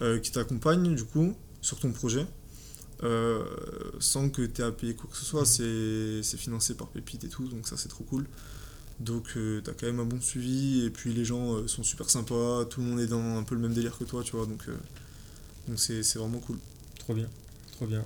[0.02, 2.28] euh, qui t'accompagnent, du coup, sur ton projet,
[3.04, 3.44] euh,
[4.00, 5.46] sans que tu aies à payer quoi que ce soit.
[5.46, 8.26] C'est c'est financé par Pépite et tout, donc ça, c'est trop cool.
[9.00, 12.10] Donc, tu t'as quand même un bon suivi, et puis les gens euh, sont super
[12.10, 14.46] sympas, tout le monde est dans un peu le même délire que toi, tu vois,
[14.46, 14.76] donc euh,
[15.68, 16.58] donc c'est c'est vraiment cool.
[17.00, 17.28] Trop bien,
[17.74, 18.04] trop bien.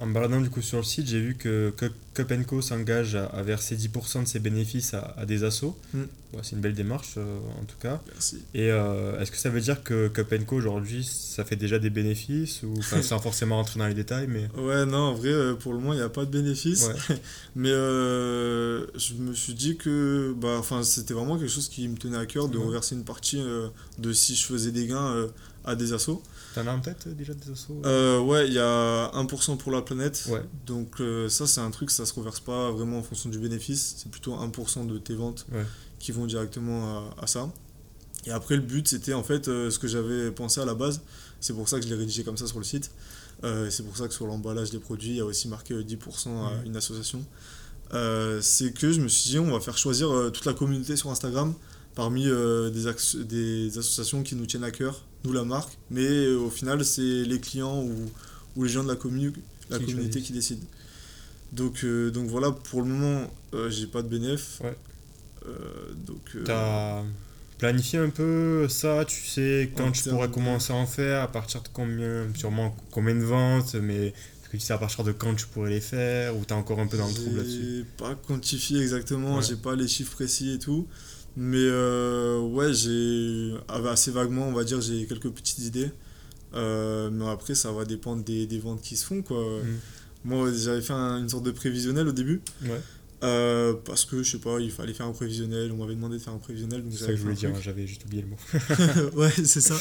[0.00, 1.72] En me baladant du coup sur le site, j'ai vu que
[2.14, 5.76] Cup Co s'engage à, à verser 10% de ses bénéfices à, à des assos.
[5.92, 6.00] Mm.
[6.32, 8.00] Ouais, c'est une belle démarche euh, en tout cas.
[8.12, 8.38] Merci.
[8.54, 11.90] Et euh, est-ce que ça veut dire que Cup Co aujourd'hui ça fait déjà des
[11.90, 15.54] bénéfices ou enfin, sans forcément rentrer dans les détails mais Ouais, non, en vrai, euh,
[15.54, 16.88] pour le moment, il n'y a pas de bénéfice.
[16.88, 17.16] ouais.
[17.54, 21.96] Mais euh, je me suis dit que bah, enfin, c'était vraiment quelque chose qui me
[21.96, 23.40] tenait à cœur de reverser une partie
[23.98, 25.28] de si je faisais des gains
[25.64, 26.20] à des assos.
[26.54, 29.72] T'en as en tête euh, déjà des assos Euh, ouais, il y a 1% pour
[29.72, 30.26] la planète.
[30.28, 30.42] Ouais.
[30.66, 33.94] Donc euh, ça, c'est un truc, ça se reverse pas vraiment en fonction du bénéfice.
[33.98, 35.64] C'est plutôt 1% de tes ventes Ouais.
[35.98, 37.50] qui vont directement à, à ça.
[38.26, 41.00] Et après, le but, c'était en fait euh, ce que j'avais pensé à la base.
[41.40, 42.90] C'est pour ça que je l'ai rédigé comme ça sur le site.
[43.42, 45.82] Euh, c'est pour ça que sur l'emballage des produits, il y a aussi marqué euh,
[45.82, 47.22] 10% à une association.
[47.92, 50.96] Euh, c'est que je me suis dit, on va faire choisir euh, toute la communauté
[50.96, 51.52] sur Instagram
[51.94, 55.76] parmi euh, des, des associations qui nous tiennent à cœur, nous la marque.
[55.90, 58.10] Mais euh, au final, c'est les clients ou,
[58.56, 59.32] ou les gens de la, commu
[59.70, 60.26] la Qui communauté choisissent.
[60.26, 60.66] qui décident.
[61.52, 63.30] Donc, euh, donc voilà, pour le moment,
[63.68, 64.60] j'ai pas de bénéf.
[64.62, 64.76] Ouais.
[66.06, 67.02] Donc, T'as
[67.58, 71.62] planifié un peu ça, tu sais quand tu pourrais commencer à en faire, à partir
[71.62, 75.34] de combien, sûrement combien de ventes, mais est-ce que tu sais à partir de quand
[75.34, 77.84] tu pourrais les faire, ou t'es encore un peu dans le trouble là-dessus?
[77.96, 79.42] Pas quantifié exactement, Ouais.
[79.46, 80.88] j'ai pas les chiffres précis et tout.
[81.36, 85.90] Mais euh, ouais, j'ai ah bah, assez vaguement, on va dire, j'ai quelques petites idées.
[86.54, 89.22] Euh, mais après, ça va dépendre des, des ventes qui se font.
[89.22, 89.38] Quoi.
[89.38, 89.78] Mm.
[90.24, 92.40] Moi, j'avais fait un- une sorte de prévisionnel au début.
[92.62, 92.80] Ouais,
[93.24, 95.72] euh, parce que, je sais pas, il fallait faire un prévisionnel.
[95.72, 96.84] On m'avait demandé de faire un prévisionnel.
[96.90, 97.64] c'est ça que je voulais dire, truc.
[97.64, 99.10] j'avais juste oublié le mot.
[99.20, 99.76] ouais, c'est ça.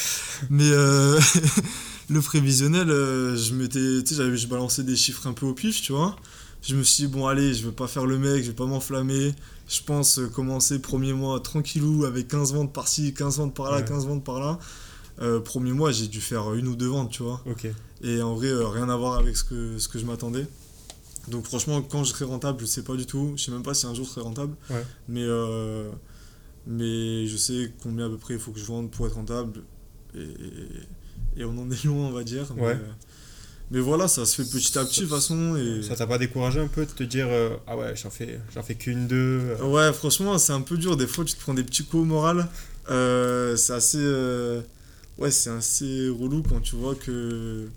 [0.50, 1.20] Mais euh,
[2.10, 6.16] le prévisionnel, euh, je m'étais, tu sais, des chiffres un peu au pif, tu vois.
[6.62, 8.66] Je me suis dit, bon, allez, je vais pas faire le mec, je vais pas
[8.66, 9.34] m'enflammer.
[9.68, 13.86] Je pense euh, commencer premier mois tranquillou avec 15 ventes par-ci, 15 ventes par-là, Ouais.
[13.86, 14.60] 15 ventes par-là.
[15.22, 17.42] Euh, premier mois, j'ai dû faire une ou deux ventes, tu vois.
[18.02, 20.46] Et en vrai, euh, rien à voir avec ce que, ce que je m'attendais.
[21.30, 23.34] Donc franchement, quand je serai rentable, je sais pas du tout.
[23.38, 24.56] Je sais même pas si un jour je serai rentable.
[24.70, 24.84] Ouais.
[25.08, 25.90] Mais, euh,
[26.68, 29.62] mais je sais combien à peu près il faut que je vende pour être rentable.
[30.16, 30.28] Et,
[31.38, 32.52] et on en est loin, on va dire.
[32.58, 32.78] Ouais.
[33.74, 35.56] Mais voilà, ça se fait petit à petit de toute façon.
[35.58, 35.82] Et...
[35.84, 38.62] ça t'a pas découragé un peu de te dire euh, ah ouais j'en fais j'en
[38.64, 40.96] fais qu'une deux euh, Ouais, franchement, c'est un peu dur.
[40.96, 42.48] Des fois, tu te prends des petits coups au moral.
[42.92, 43.98] Euh, c'est assez.
[45.18, 47.68] Ouais, c'est assez relou quand tu vois que.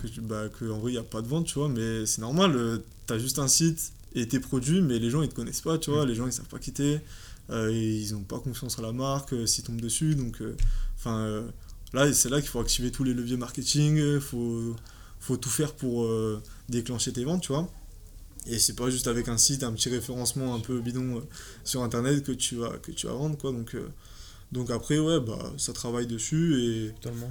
[0.00, 1.68] que, tu- bah, que en vrai, il n'y a pas de vente, tu vois.
[1.68, 2.54] Mais c'est normal.
[2.56, 5.78] euh, T'as juste un site et tes produits, mais les gens, ils te connaissent pas,
[5.78, 6.06] tu vois.
[6.06, 7.00] Les gens, ils savent pas quitter.
[7.52, 10.14] Ils ont pas confiance en la marque s'ils tombent dessus.
[10.14, 10.40] Donc,
[10.96, 11.42] enfin.
[11.92, 13.96] là, c'est là qu'il faut activer tous les leviers marketing.
[13.96, 14.76] Il faut,
[15.20, 17.68] faut tout faire pour euh, déclencher tes ventes, tu vois.
[18.46, 21.20] Et c'est pas juste avec un site, un petit référencement un peu bidon euh,
[21.64, 23.52] sur internet que tu vas, que tu vas vendre quoi.
[23.52, 23.88] Donc, euh,
[24.50, 26.54] donc après, ouais, bah ça travaille dessus
[26.88, 27.30] et totalement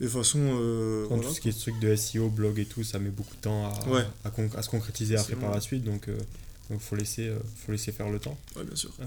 [0.00, 0.38] de toute façon.
[0.40, 1.22] euh, voilà.
[1.24, 3.66] tout ce qui est truc de SEO blog et tout ça met beaucoup de temps
[3.72, 4.04] à, Ouais.
[4.24, 6.16] à, se concrétiser après par la suite donc euh,
[6.70, 8.90] donc faut laisser euh, faut laisser faire le temps Ouais, bien sûr.
[9.00, 9.04] Euh,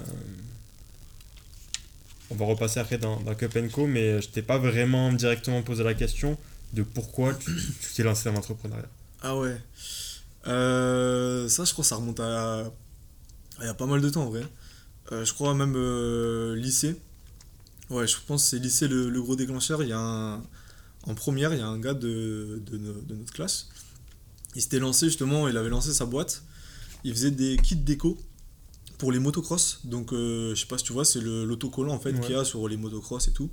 [2.31, 5.83] on va repasser après dans, dans Cup Co, mais je t'ai pas vraiment directement posé
[5.83, 6.37] la question
[6.74, 7.51] de pourquoi tu
[7.95, 8.89] t'es lancé dans l'entrepreneuriat.
[9.22, 9.57] Ah ouais.
[10.47, 12.72] Euh, ça, je crois, ça remonte à.
[13.59, 14.45] Il y a pas mal de temps en vrai.
[15.11, 16.95] Euh, je crois même euh, lycée.
[17.89, 19.82] Ouais, je pense que c'est lycée le, le gros déclencheur.
[19.84, 20.43] Il y a un.
[21.07, 23.68] En première, il y a un gars de, de, no- de notre classe.
[24.55, 26.43] Il s'était lancé justement, il avait lancé sa boîte.
[27.03, 28.18] Il faisait des kits déco
[28.97, 29.82] pour les motocross.
[29.84, 32.20] Donc, euh, je sais pas si tu vois, c'est l'autocollant en fait Ouais.
[32.22, 33.51] qu'il y a sur les motocross et tout.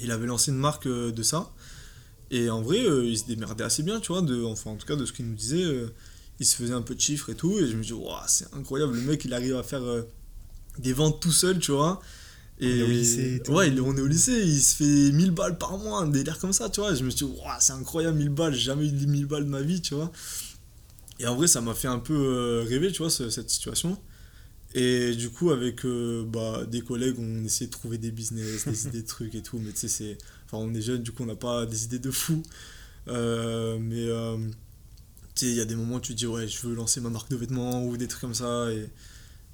[0.00, 1.52] Il avait lancé une marque de ça.
[2.34, 4.86] Et en vrai, euh, il se démerdait assez bien, tu vois, de, enfin en tout
[4.86, 5.64] cas de ce qu'il nous disait.
[5.64, 5.88] euh,
[6.40, 7.58] il se faisait un peu de chiffres et tout.
[7.60, 10.02] Et je me dis, Ouah, c'est incroyable, le mec il arrive à faire euh,
[10.78, 12.00] des ventes tout seul, tu vois.
[12.60, 13.50] Et On est au lycée et.
[13.50, 16.38] Ouais, il- on est au lycée, il se fait 1000 balles par mois, un délire
[16.40, 16.92] comme ça, tu vois.
[16.92, 19.50] Et je me suis dit, c'est incroyable, 1000 balles, j'ai jamais eu 1000 balles de
[19.50, 20.12] ma vie, tu vois.
[21.20, 23.98] Et en vrai, ça m'a fait un peu euh, rêver, tu vois, ce- cette situation.
[24.74, 28.86] Et du coup, avec euh, bah, des collègues, on essayait de trouver des business, des
[28.88, 29.58] idées de trucs et tout.
[29.58, 30.18] Mais tu sais, c'est...
[30.46, 32.42] Enfin, on est jeunes, du coup, on n'a pas des idées de fou.
[33.08, 34.36] Euh, mais euh,
[35.34, 37.00] tu sais, il y a des moments où tu te dis, ouais, je veux lancer
[37.00, 38.70] ma marque de vêtements ou des trucs comme ça.
[38.70, 38.88] Et,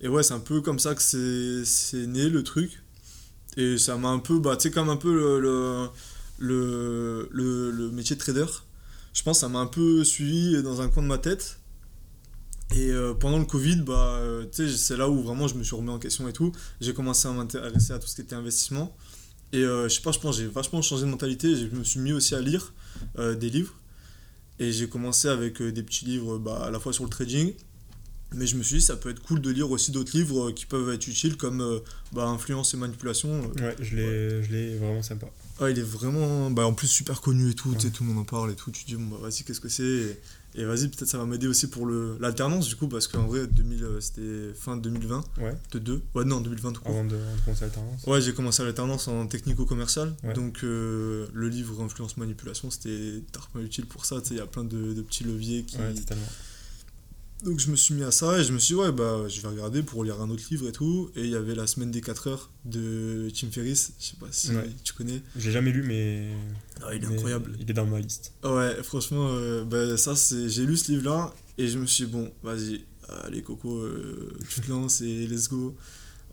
[0.01, 2.83] et ouais, c'est un peu comme ça que c'est, né le truc.
[3.57, 5.91] Et ça m'a un peu, bah, tu sais, comme un peu le,
[6.39, 8.47] le, le, le, métier de trader.
[9.13, 11.59] Je pense que ça m'a un peu suivi dans un coin de ma tête.
[12.73, 14.21] Et euh, pendant le Covid, bah,
[14.53, 16.53] c'est là où vraiment je me suis remis en question et tout.
[16.81, 18.97] J'ai commencé à m'intéresser à tout ce qui était investissement.
[19.53, 21.57] Et euh, je sais pas, je pense j'ai vachement changé de mentalité.
[21.57, 22.73] Je me suis mis aussi à lire
[23.17, 23.75] des livres.
[24.59, 27.55] Et j'ai commencé avec des petits livres bah, à la fois sur le trading.
[28.33, 30.67] Mais je me suis dit, ça peut être cool de lire aussi d'autres livres qui
[30.67, 31.81] peuvent être utiles, comme
[32.13, 33.51] bah, Influence et Manipulation.
[33.59, 34.77] Ouais, je l'ai ouais.
[34.77, 35.27] vraiment sympa.
[35.61, 37.75] Ouais, il est vraiment, bah, en plus, super connu et tout.
[37.75, 38.71] Tu sais, tout le monde en parle et tout.
[38.71, 40.21] Tu te dis, bon, bah, vas-y, qu'est-ce que c'est?
[40.55, 43.85] Et vas-y, peut-être ça va m'aider aussi pour l'alternance, du coup, parce qu'en vrai, 2000,
[43.85, 45.25] euh, c'était fin 2020.
[45.39, 45.55] Ouais.
[45.71, 46.03] De 2.
[46.15, 46.91] Ouais, non, 2020 tout court.
[46.91, 50.13] Avant de, commencer l'alternance Ouais, j'ai commencé l'alternance en technico-commercial.
[50.35, 54.21] Donc, euh, le livre Influence Manipulation, c'était tarpin utile pour ça.
[54.21, 55.77] Tu sais, il y a plein de, de, petits leviers qui.
[55.77, 56.27] Ouais, totalement
[57.43, 59.41] donc je me suis mis à ça et je me suis dit, ouais, bah, je
[59.41, 61.11] vais regarder pour lire un autre livre et tout.
[61.17, 63.93] Et il y avait La semaine des 4 heures de Tim Ferriss.
[63.99, 64.51] Je sais pas si
[64.85, 65.23] tu connais.
[65.37, 66.29] J'ai jamais lu, mais.
[66.83, 67.57] Ah, il est incroyable.
[67.59, 68.35] Il est dans ma liste.
[68.45, 70.49] Ouais, franchement, euh, bah, ça, c'est...
[70.49, 72.85] j'ai lu ce livre-là et je me suis dit, bon, vas-y,
[73.25, 75.75] allez, Coco, euh, tu te lances et let's go.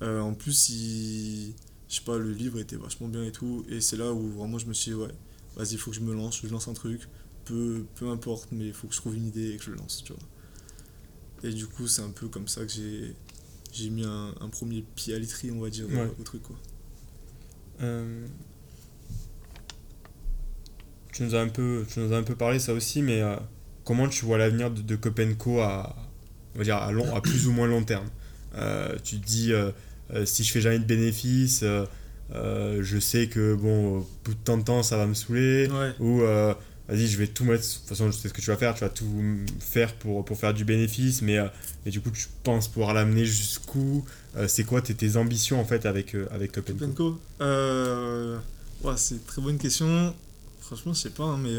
[0.02, 1.54] Euh, en plus, il...
[1.90, 3.66] je sais pas, le livre était vachement bien et tout.
[3.70, 5.12] Et c'est là où vraiment je me suis dit, ouais,
[5.56, 7.08] vas-y, il faut que je me lance, je lance un truc.
[7.46, 9.78] Peu, peu importe, mais il faut que je trouve une idée et que je le
[9.78, 10.22] lance, tu vois.
[11.44, 13.14] Et du coup, c'est un peu comme ça que j'ai,
[13.72, 15.86] j'ai mis un, un, premier pied à l'étrier, on va dire,
[16.20, 16.42] au truc.
[16.44, 16.56] Quoi.
[17.82, 18.26] Euh,
[21.14, 23.36] tu, nous as un peu, tu nous as un peu parlé ça aussi, mais euh,
[23.84, 25.96] comment tu vois l'avenir de, de Copenco à,
[26.56, 28.10] on va dire à, long, à plus ou moins long terme?
[28.56, 29.54] Euh, Tu te dis,
[30.26, 31.64] si je fais jamais de bénéfices,
[32.32, 35.70] je sais que bon, au bout de tant de temps, ça va me saouler.
[36.00, 36.24] Ou
[36.88, 37.64] vas-y, je vais tout mettre.
[37.64, 39.06] De toute façon, je sais ce que tu vas faire, tu vas tout
[39.60, 41.48] faire pour, pour faire du bénéfice, mais, euh,
[41.86, 45.86] mais du coup, tu penses pouvoir l'amener jusqu'où euh, C'est quoi tes, ambitions en fait
[45.86, 48.38] avec, euh, avec Copenco euh,
[48.84, 50.14] ouais, C'est une très bonne question.
[50.62, 51.58] Franchement, je sais pas, hein, mais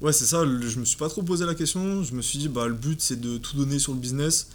[0.00, 0.44] ouais, c'est ça.
[0.44, 2.02] Je me suis pas trop posé la question.
[2.02, 4.48] Je me suis dit, bah, le but, c'est de tout donner sur le business.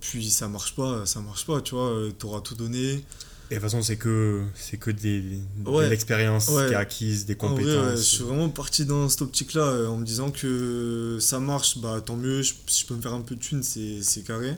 [0.00, 2.08] Puis ça marche pas, ça marche pas, tu vois.
[2.18, 3.02] Tu auras tout donné.
[3.50, 7.36] Et de toute façon, c'est que, c'est que des, de l'expérience qui est acquise, des
[7.36, 7.98] compétences.
[7.98, 12.00] je suis vraiment parti dans cette optique-là euh, en me disant que ça marche, bah
[12.00, 14.56] tant mieux, si je peux me faire un peu de thunes, c'est carré.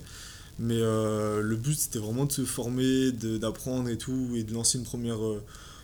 [0.59, 4.78] Mais euh, le but, c'était vraiment de se former, d'apprendre et tout, et de lancer
[4.78, 5.43] une première, euh,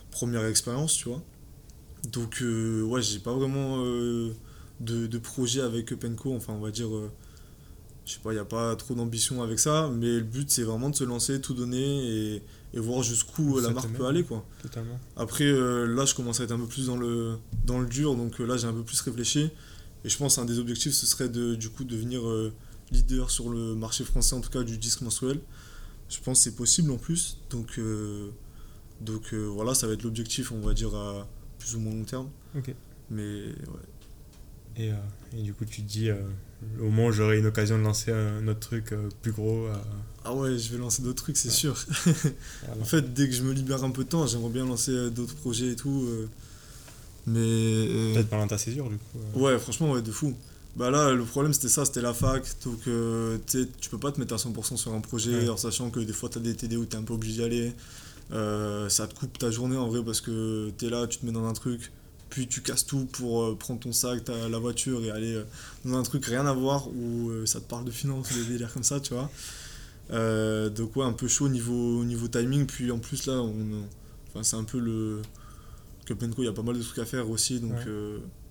[0.09, 1.21] première expérience, tu vois.
[2.11, 6.89] Donc, ouais, j'ai pas vraiment de, de, projet avec Penco, enfin, on va dire
[8.05, 10.63] je sais pas, il n'y a pas trop d'ambition avec ça, mais le but c'est
[10.63, 12.43] vraiment de se lancer, tout donner et,
[12.73, 14.23] et voir jusqu'où euh, la marque peut aller.
[14.23, 14.45] Quoi.
[14.61, 14.99] Totalement.
[15.15, 18.15] Après, euh, là je commence à être un peu plus dans le, dans le dur,
[18.15, 19.49] donc euh, là j'ai un peu plus réfléchi.
[20.05, 22.21] Et je pense qu'un des objectifs ce serait de du coup devenir
[22.91, 25.39] leader sur le marché français, en tout cas du disque mensuel.
[26.09, 27.79] Je pense que c'est possible en plus, donc,
[28.99, 31.25] donc voilà, ça va être l'objectif, on va dire, à
[31.57, 32.29] plus ou moins long terme.
[32.57, 32.75] Ok.
[33.09, 34.75] Mais ouais.
[34.75, 34.91] Et,
[35.37, 36.09] et, du coup, tu te dis,
[36.81, 39.65] au moins j'aurai une occasion de lancer un autre truc euh, plus gros.
[39.67, 39.75] Euh.
[40.25, 41.75] Ah ouais, je vais lancer d'autres trucs, c'est sûr.
[42.81, 45.09] en fait, dès que je me libère un peu de temps, j'aimerais bien lancer euh,
[45.09, 46.07] d'autres projets et tout.
[47.27, 48.13] mais.
[48.13, 49.39] Peut-être pendant ta césure, du coup.
[49.39, 50.33] Ouais, franchement, ouais, de fou.
[50.75, 52.43] Bah là, le problème c'était ça, c'était la fac.
[52.65, 52.79] Donc,
[53.47, 56.29] tu peux pas te mettre à 100% sur un projet en sachant que des fois
[56.29, 57.73] tu as des TD où tu es un peu obligé d'y aller.
[58.89, 61.31] ça te coupe ta journée en vrai parce que tu es là, tu te mets
[61.31, 61.91] dans un truc
[62.33, 65.43] puis tu casses tout pour euh, prendre ton sac, la voiture et aller euh,
[65.85, 68.73] dans un truc rien à voir où euh, ça te parle de finance, des délires
[68.73, 69.29] comme ça, tu vois.
[70.69, 73.85] donc ouais, un peu chaud niveau, niveau timing, puis en plus là, on,
[74.29, 75.21] enfin, c'est un peu le...
[76.07, 77.75] Copenco, il y a pas mal de trucs à faire aussi, donc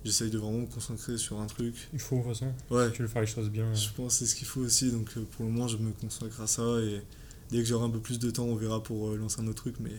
[0.04, 1.74] j'essaye de vraiment me concentrer sur un truc.
[1.92, 2.86] Il faut, de toute façon, ouais.
[2.86, 3.74] si tu veux faire les choses bien.
[3.74, 6.40] Je pense que c'est ce qu'il faut aussi, donc pour le moment, je me consacre
[6.40, 7.02] à ça, et
[7.50, 9.74] dès que j'aurai un peu plus de temps, on verra pour lancer un autre truc,
[9.80, 9.90] mais...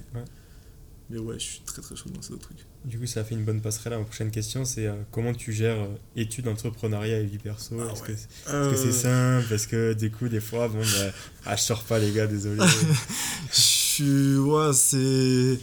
[1.10, 2.58] Mais ouais, je suis très très chaud dans ce truc.
[2.86, 3.97] Du coup, ça fait une bonne passerelle.
[3.97, 7.76] Ma prochaine question, c'est euh, comment tu gères euh, études, entrepreneuriat et vie perso?
[7.80, 9.39] Ah Est-ce que c'est euh.
[9.39, 9.47] simple?
[9.49, 11.12] Parce que du coup, des fois, bon, bah,
[11.45, 12.62] ah, je sors pas, les gars, désolé.
[13.51, 14.38] je suis.
[14.38, 15.60] Ouais, c'est.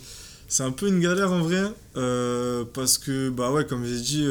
[0.49, 1.62] C'est un peu une galère en vrai.
[2.74, 4.26] parce que, bah ouais, comme j'ai dit,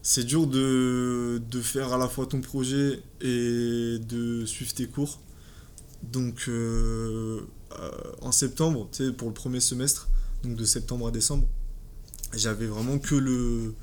[0.00, 5.20] c'est dur de, de faire à la fois ton projet et de suivre tes cours.
[6.04, 6.48] Donc
[8.22, 10.08] en septembre, pour le premier semestre,
[10.42, 11.46] donc de septembre à décembre,
[12.34, 13.74] j'avais vraiment que le,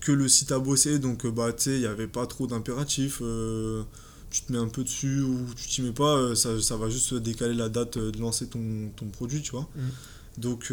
[0.00, 3.20] que le site à bosser, donc euh, bah, il n'y avait pas trop d'impératifs.
[3.22, 3.82] Euh,
[4.30, 7.14] tu te mets un peu dessus ou tu t'y mets pas, ça, ça, va juste
[7.14, 9.68] décaler la date de lancer ton, ton produit, tu vois.
[9.76, 10.40] Mm.
[10.40, 10.72] Donc,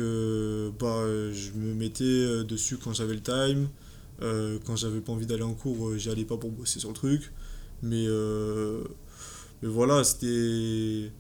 [0.80, 1.04] bah,
[1.34, 3.68] je me mettais dessus quand j'avais le time.
[4.66, 7.34] quand j'avais pas envie d'aller en cours, j'y allais pas pour bosser sur le truc.
[7.84, 8.08] Mais,
[9.62, 11.12] mais voilà, c'était.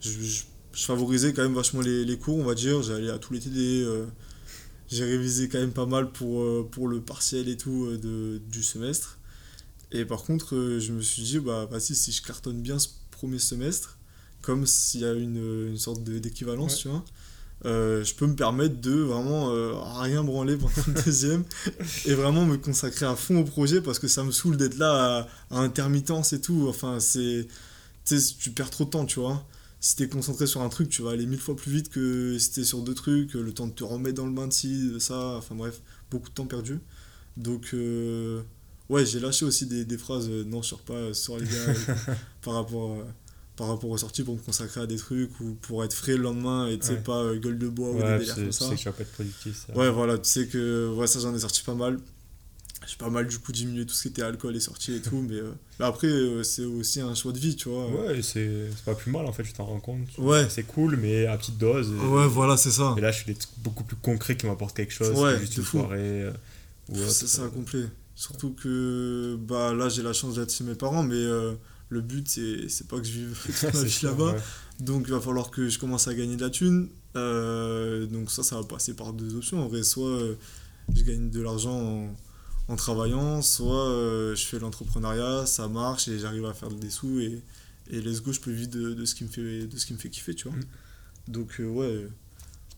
[0.00, 0.42] Je, je
[0.72, 2.82] favorisais quand même vachement les, les cours, on va dire.
[2.82, 3.82] J'allais à tous les TD.
[3.84, 4.06] euh,
[4.90, 8.42] j'ai révisé quand même pas mal pour, euh, pour le partiel et tout euh, de,
[8.50, 9.18] du semestre.
[9.92, 13.38] Et par contre, je me suis dit, bah, vas-y, si je cartonne bien ce premier
[13.38, 13.98] semestre,
[14.42, 16.80] comme s'il y a une, une sorte d'équivalence, Ouais.
[16.82, 17.04] tu vois,
[17.66, 21.44] euh, je peux me permettre de vraiment euh, rien branler pendant le deuxième
[22.06, 25.28] et vraiment me consacrer à fond au projet parce que ça me saoule d'être là
[25.50, 26.66] à, à intermittence et tout.
[26.68, 27.46] Enfin, c'est.
[28.06, 29.46] Tu perds trop de temps, tu vois.
[29.82, 32.52] Si t'es concentré sur un truc, tu vas aller mille fois plus vite que si
[32.52, 34.98] t'es sur deux trucs, le temps de te remettre dans le bain de ci, de
[34.98, 36.80] ça, enfin bref, beaucoup de temps perdu.
[37.38, 38.42] Donc, euh,
[38.90, 41.74] ouais, j'ai lâché aussi des, des phrases, euh, non, je sors pas sur les gars,
[42.42, 43.04] par, rapport, euh,
[43.56, 46.24] par rapport aux sorties pour me consacrer à des trucs ou pour être frais le
[46.24, 46.98] lendemain et tu sais, Ouais.
[46.98, 48.68] pas gueule de bois ou des délires comme tu ça.
[48.68, 49.64] sais que tu vas pas être productif.
[49.66, 49.76] ça.
[49.78, 51.98] Ouais, voilà, tu sais que ouais, ça j'en ai sorti pas mal.
[52.86, 55.20] J'ai pas mal du coup diminué tout ce qui était alcool et sorties et tout,
[55.28, 57.86] mais euh, après euh, c'est aussi un choix de vie, tu vois.
[57.88, 60.08] Ouais, c'est pas plus mal en fait, tu t'en rends compte.
[60.18, 60.46] Ouais.
[60.48, 61.90] C'est cool, mais à petite dose.
[61.92, 62.94] et- Ouais, voilà, c'est ça.
[62.96, 65.40] Et là, je fais des trucs beaucoup plus concrets qui m'apportent quelque chose Ouais, que
[65.40, 65.78] juste une fou.
[65.78, 66.32] soirée euh.
[67.08, 67.84] C'est ça, complet.
[68.16, 71.52] Surtout que bah, là j'ai la chance d'être chez mes parents, mais euh,
[71.90, 74.32] le but c'est pas que je vive toute ma vie là-bas.
[74.32, 74.40] ouais.
[74.80, 76.88] Donc il va falloir que je commence à gagner de la thune.
[77.14, 79.62] Donc ça, ça va passer par deux options.
[79.62, 80.18] En vrai, soit
[80.94, 82.16] je gagne de l'argent en,
[82.70, 87.18] en travaillant, soit euh, je fais l'entrepreneuriat, ça marche et j'arrive à faire des sous
[87.18, 87.42] et,
[87.90, 89.92] et let's go, je peux vivre de, de ce qui me fait, de ce qui
[89.92, 90.56] me fait kiffer, tu vois.
[90.56, 90.62] Mm.
[91.32, 92.06] Donc euh, ouais,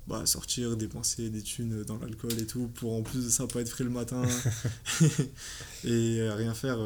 [0.06, 3.60] bah, sortir, dépenser des thunes dans l'alcool et tout, pour en plus de ça pas
[3.60, 4.22] être frais le matin
[5.84, 6.78] et euh, rien faire,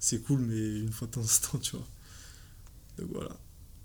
[0.00, 1.86] c'est cool, mais une fois de temps en temps, tu vois.
[2.98, 3.36] Donc voilà.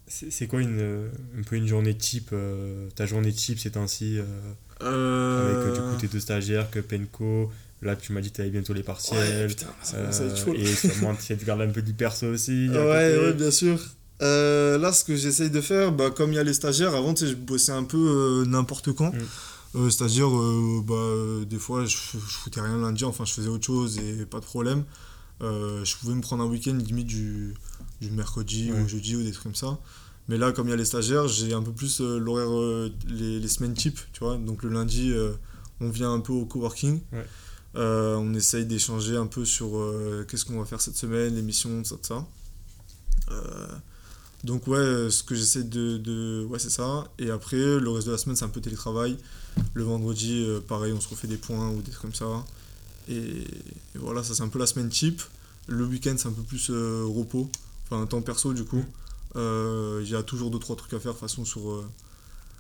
[0.08, 4.18] C'est c'est quoi une, un peu une journée type euh, Ta journée type ces temps-ci
[4.18, 4.26] euh,
[4.82, 5.62] Euh...
[5.62, 7.52] Avec du coup tes deux stagiaires, que Penco.
[7.82, 9.48] Là, tu m'as dit que tu avais bientôt les Ouais, partiels.
[9.48, 10.54] putain, ça euh, commence à être chaud.
[10.56, 12.70] et sûrement tu de garder un peu du perso aussi.
[12.70, 12.78] Ouais,
[13.20, 13.80] ouais, bien sûr.
[14.24, 17.14] Euh, là, ce que j'essaye de faire, bah, comme il y a les stagiaires, avant,
[17.14, 19.14] tu sais, je bossais un peu euh, n'importe quand.
[19.14, 19.20] Mm.
[19.76, 20.28] Euh, C'est-à-dire,
[20.86, 24.40] bah, des fois, je, je foutais rien lundi, enfin, je faisais autre chose et pas
[24.40, 24.84] de problème.
[25.42, 27.54] Je pouvais me prendre un week-end limite du,
[28.02, 28.82] du mercredi Ouais.
[28.82, 29.78] au jeudi ou des trucs comme ça.
[30.30, 32.50] Mais là, comme il y a les stagiaires, j'ai un peu plus l'horaire,
[33.08, 34.38] les, les semaines type, tu vois.
[34.38, 35.14] Donc le lundi,
[35.80, 37.02] on vient un peu au coworking.
[37.14, 37.26] Ouais.
[37.78, 41.84] Euh, on essaye d'échanger un peu sur euh, qu'est-ce qu'on va faire cette semaine, l'émission,
[41.84, 42.26] tout ça, tout ça.
[43.30, 43.68] Euh,
[44.44, 46.46] donc ouais, ce que j'essaie de.
[46.50, 47.08] Ouais, c'est ça.
[47.20, 49.18] Et après, le reste de la semaine, c'est un peu télétravail.
[49.74, 52.46] Le vendredi, pareil, on se refait des points ou des trucs comme ça.
[53.10, 53.46] Et,
[53.96, 55.22] voilà, ça c'est un peu la semaine type.
[55.68, 57.50] Le week-end, c'est un peu plus repos.
[57.86, 58.84] Enfin, temps perso, du coup.
[59.36, 61.14] Il y a toujours deux, trois trucs à faire.
[61.14, 61.84] De façon, sur...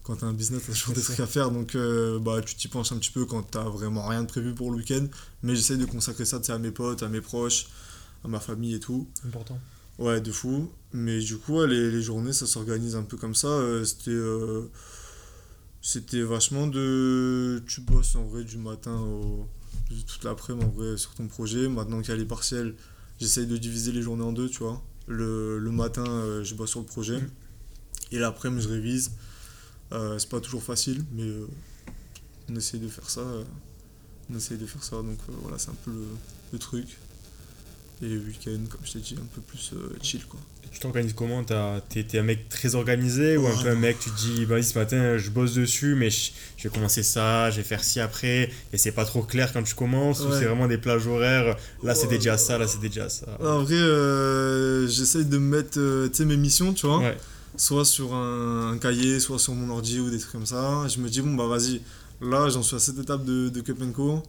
[0.07, 1.51] quand t'as un business, t'as toujours des trucs à faire.
[1.51, 4.53] Donc, euh, bah, tu t'y penches un petit peu quand t'as vraiment rien de prévu
[4.53, 5.05] pour le week-end.
[5.43, 7.67] Mais j'essaie de consacrer ça à mes potes, à mes proches,
[8.23, 9.05] à ma famille et tout.
[9.25, 9.59] Important.
[9.99, 10.71] Ouais, de fou.
[10.93, 13.49] Mais du coup, ouais, les, les journées, ça s'organise un peu comme ça.
[13.49, 14.71] Euh, c'était, euh,
[15.81, 17.61] c'était vachement de.
[17.67, 19.45] Tu bosses en vrai du matin au.
[19.89, 21.67] toute l'après-midi en vrai sur ton projet.
[21.67, 22.75] Maintenant qu'il y a les partiels,
[23.19, 24.81] j'essaye de diviser les journées en deux, tu vois.
[25.07, 26.05] Le, le matin,
[26.43, 27.19] je bosse sur le projet.
[27.19, 27.29] Mm.
[28.13, 29.11] Et l'après-midi, je révise.
[29.93, 31.47] Euh, c'est pas toujours facile, mais euh,
[32.51, 33.21] on essaye de faire ça.
[33.21, 33.43] euh,
[34.31, 34.97] on essaye de faire ça.
[34.97, 36.05] Donc voilà, c'est un peu le,
[36.53, 36.97] le truc.
[38.03, 40.39] Et le week-end, comme je t'ai dit, un peu plus euh, chill quoi.
[40.63, 41.43] Et Tu t'organises comment?
[41.43, 44.63] T'as- T'es un mec très organisé ou un peu un mec, tu te dis, vas-y,
[44.65, 47.99] ce matin, je bosse dessus, mais je, je vais commencer ça, je vais faire ci
[47.99, 51.55] après, et c'est pas trop clair quand tu commences, ou c'est vraiment des plages horaires,
[51.81, 53.25] là c'est déjà ça, là c'est déjà ça.
[53.41, 56.99] En vrai, euh, j'essaye de me mettre euh, mes missions, tu vois.
[56.99, 57.17] Ouais.
[57.57, 60.87] Soit sur un, cahier, soit sur mon ordi ou des trucs comme ça.
[60.87, 61.81] Je me dis, bon, bah vas-y,
[62.21, 64.21] là j'en suis à cette étape de, de Cup Co.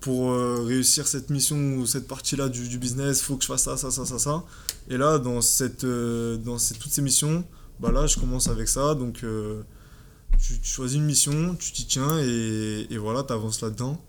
[0.00, 3.64] Pour euh, réussir cette mission ou cette partie-là du, du business, faut que je fasse
[3.64, 4.44] ça, ça, ça, ça, ça.
[4.90, 7.44] Et là, dans, cette, euh, dans ces- toutes ces missions,
[7.80, 8.94] bah là, je commence avec ça.
[8.94, 9.62] Donc, euh,
[10.38, 13.32] tu, choisis une mission, tu t'y tiens et, voilà, tu
[13.64, 14.00] là-dedans.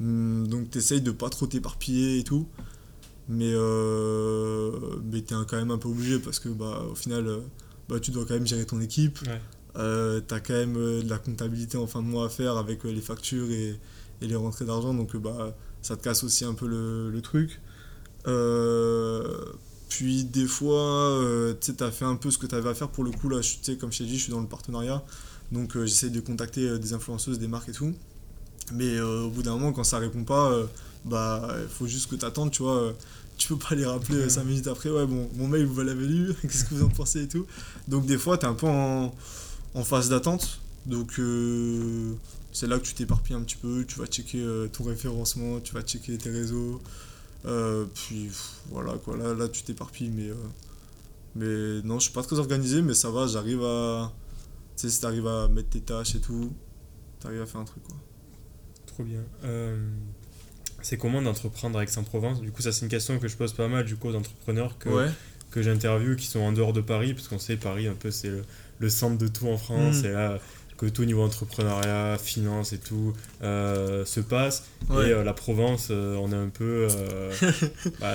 [0.00, 2.48] Hum, Donc, tu essayes de pas trop t'éparpiller et tout.
[3.28, 3.52] Mais,
[5.12, 7.28] mais tu es quand même un peu obligé parce que, bah, au final,
[7.88, 9.18] bah, tu dois quand même gérer ton équipe.
[9.22, 9.40] Ouais.
[9.76, 12.56] Euh, tu as quand même euh, de la comptabilité en fin de mois à faire
[12.56, 13.78] avec euh, les factures et,
[14.22, 14.94] et les rentrées d'argent.
[14.94, 17.60] Donc, bah, ça te casse aussi un peu le, le truc.
[19.88, 21.20] Puis des fois,
[21.60, 23.28] tu t'as fait un peu ce que tu avais à faire pour le coup.
[23.28, 25.04] Là, je- tu comme je t'ai dit, je suis dans le partenariat.
[25.52, 27.92] Donc j'essaie de contacter des influenceuses, des marques et tout.
[28.72, 30.50] Mais au bout d'un moment, quand ça répond pas,
[31.04, 32.94] bah il faut juste que t'attendes, tu vois.
[33.34, 36.06] Euh, tu peux pas les rappeler 5 minutes après, ouais, bon, mon mail, vous l'avez
[36.06, 37.46] lu, qu'est-ce que vous en pensez et tout.
[37.88, 39.14] Donc des fois, t'es un peu en,
[39.74, 40.60] en phase d'attente.
[40.86, 42.14] Donc euh,
[42.52, 45.74] c'est là que tu t'éparpilles un petit peu, tu vas checker euh, ton référencement, tu
[45.74, 46.80] vas checker tes réseaux.
[47.46, 50.34] Euh, puis pff, voilà quoi, là, là tu t'éparpilles, mais, euh,
[51.34, 54.12] mais non, je suis pas très organisé, mais ça va, j'arrive à,
[54.76, 56.52] Tu sais, si t'arrives à mettre tes tâches et tout,
[57.20, 57.96] t'arrives à faire un truc, quoi.
[58.86, 59.24] Trop bien.
[60.84, 63.68] C'est comment d'entreprendre à Aix-en-Provence Du coup, ça, c'est une question que je pose pas
[63.68, 65.08] mal du coup aux entrepreneurs que, Ouais.
[65.50, 68.28] que j'interviewe qui sont en dehors de Paris, parce qu'on sait, Paris, un peu, c'est
[68.28, 68.42] le,
[68.80, 70.06] le centre de tout en France, Mm.
[70.06, 70.38] et là
[70.76, 73.12] que tout niveau entrepreneuriat, finance et tout
[73.44, 74.64] euh, se passe.
[74.90, 75.08] Ouais.
[75.08, 76.88] Et euh, la Provence, euh, on est un peu.
[78.00, 78.14] bah,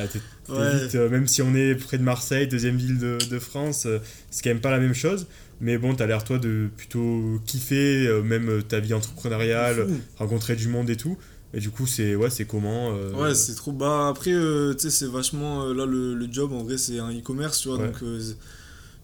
[0.49, 0.79] Ouais.
[0.83, 3.87] vite, même si on est près de Marseille, deuxième ville de, de France,
[4.29, 5.27] c'est quand même pas la même chose.
[5.61, 10.89] Mais bon, t'as l'air, toi, de plutôt kiffer, même ta vie entrepreneuriale, rencontrer du monde
[10.89, 11.17] et tout.
[11.53, 13.71] Et du coup, c'est ouais, c'est comment euh, Ouais, c'est trop.
[13.71, 15.63] Bah, après, euh, tu sais, c'est vachement.
[15.63, 17.77] euh, là, le, le job, en vrai, c'est un e-commerce, tu vois.
[17.77, 17.87] Ouais.
[17.91, 18.03] Donc,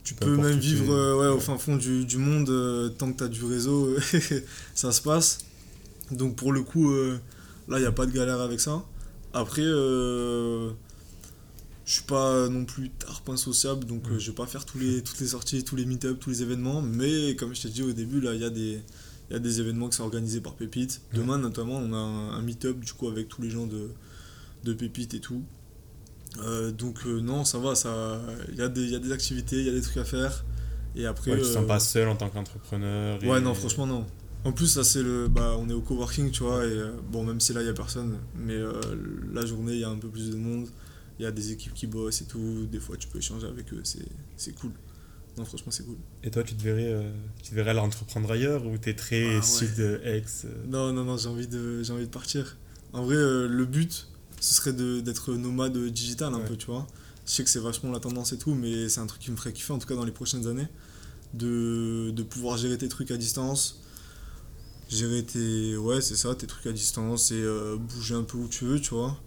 [0.04, 3.28] tu Peu peux même vivre ouais, au fin fond du, du monde, tant que t'as
[3.28, 3.96] du réseau,
[4.76, 5.40] ça se passe.
[6.12, 8.84] Donc, pour le coup, là, il n'y a pas de galère avec ça.
[9.34, 9.64] Après,
[11.86, 15.04] je suis pas non plus tarpin sociable, donc euh, je vais pas faire tous les,
[15.04, 16.82] toutes les sorties, tous les meet-up, tous les événements.
[16.82, 18.80] Mais comme je t'ai dit au début, là, il y a des.
[19.30, 21.02] Il y a des événements qui sont organisés par Pépite.
[21.14, 21.20] Ouais.
[21.20, 23.90] Demain, notamment, on a un, un meet-up du coup avec tous les gens de,
[24.64, 25.42] de Pépite et tout.
[26.44, 29.12] Euh, donc euh, non, ça va, ça, il y, a des- il y a des
[29.12, 30.44] activités, il y a des trucs à faire.
[30.96, 33.24] Et après, ouais, tu te sens euh, pas seul en tant qu'entrepreneur.
[33.24, 34.06] et- ouais, non, franchement non.
[34.44, 37.24] En plus, ça c'est le, bah, on est au coworking, tu vois, et euh, bon,
[37.24, 38.74] même si là il y a personne, mais euh,
[39.34, 40.68] la journée il y a un peu plus de monde,
[41.20, 42.68] il y a des équipes qui bossent et tout.
[42.72, 43.82] Des fois, tu peux échanger avec eux,
[44.36, 44.72] c'est cool.
[45.38, 45.98] Non, franchement, c'est cool.
[46.24, 47.12] Et toi, tu te verrais, euh,
[47.44, 49.42] tu te verrais l'entreprendre ailleurs ou t'es très Ah ouais.
[49.42, 52.58] sud de Aix euh, Non, non, non, j'ai envie de, j'ai envie de partir.
[52.94, 54.08] En vrai, euh, le but,
[54.40, 56.46] ce serait de, d'être nomade digital un Ouais.
[56.46, 56.88] peu, tu vois.
[57.26, 59.36] Je sais que c'est vachement la tendance et tout, mais c'est un truc qui me
[59.36, 60.68] ferait kiffer, en tout cas dans les prochaines années,
[61.34, 63.82] de, de pouvoir gérer tes trucs à distance.
[64.88, 65.76] Gérer tes.
[65.76, 67.44] Ouais, c'est ça, tes trucs à distance et
[67.80, 69.20] bouger un peu où tu veux, tu vois.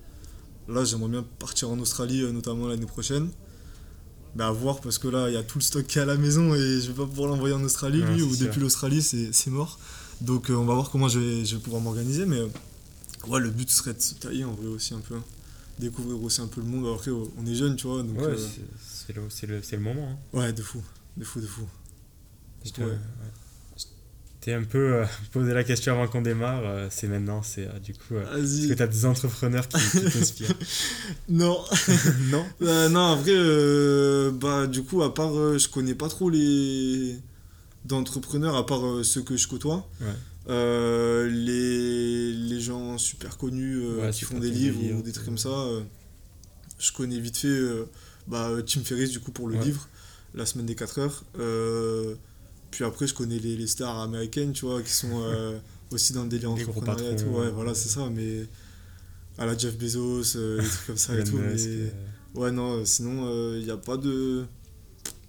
[0.69, 3.31] Là, j'aimerais bien partir en Australie, notamment l'année prochaine.
[4.35, 6.05] Bah, à voir, parce que là, il y a tout le stock qui est à
[6.05, 9.03] la maison et je vais pas pouvoir l'envoyer en Australie, Ouais, lui, ou depuis l'Australie,
[9.03, 9.79] c'est mort.
[10.21, 12.49] Donc, euh, on va voir comment je vais, je vais pouvoir m'organiser, mais euh,
[13.27, 15.17] ouais, le but serait de se tailler en vrai aussi un peu.
[15.79, 16.93] Découvrir aussi un peu le monde.
[16.95, 18.19] Après, on est jeune, tu vois, donc.
[18.19, 20.09] Ouais, euh, c'est- le, le, moment.
[20.35, 20.39] hein.
[20.39, 20.83] ouais, de fou,
[21.17, 21.63] de fou, de fou.
[22.65, 22.89] Je te- Ouais.
[24.49, 26.63] T'ai un peu euh, posé la question avant qu'on démarre.
[26.65, 28.15] euh, c'est maintenant, c'est euh, du coup.
[28.15, 28.77] euh, Est-ce que Vas-y.
[28.77, 30.55] t'as des entrepreneurs qui, qui t'inspirent
[31.29, 31.59] Non.
[32.31, 36.09] Non Euh, non, en vrai, euh, bah, du coup, à part, euh, je connais pas
[36.09, 37.17] trop les
[37.85, 39.89] d'entrepreneurs, à part euh, ceux que je côtoie.
[40.01, 40.07] Ouais.
[40.51, 45.13] Euh, les, les gens super connus euh, Ouais, qui font des livres livres, ou des
[45.13, 45.83] trucs comme ça, euh,
[46.79, 47.85] je connais vite fait euh,
[48.27, 49.65] bah, Tim Ferriss, du coup, pour le Ouais.
[49.65, 49.89] livre,
[50.35, 51.25] La semaine des 4 heures.
[52.69, 55.59] Euh, puis après, je connais les, les stars américaines, tu vois, qui sont euh,
[55.91, 57.25] aussi dans le délire entrepreneuriat et tout.
[57.27, 58.47] Ouais, voilà, c'est ça, mais
[59.39, 61.37] à la Jeff Bezos, euh, des trucs comme ça et tout.
[61.39, 61.57] Mais...
[61.67, 61.89] euh,
[62.35, 64.45] Ouais, non, euh, sinon, il n'y a pas de.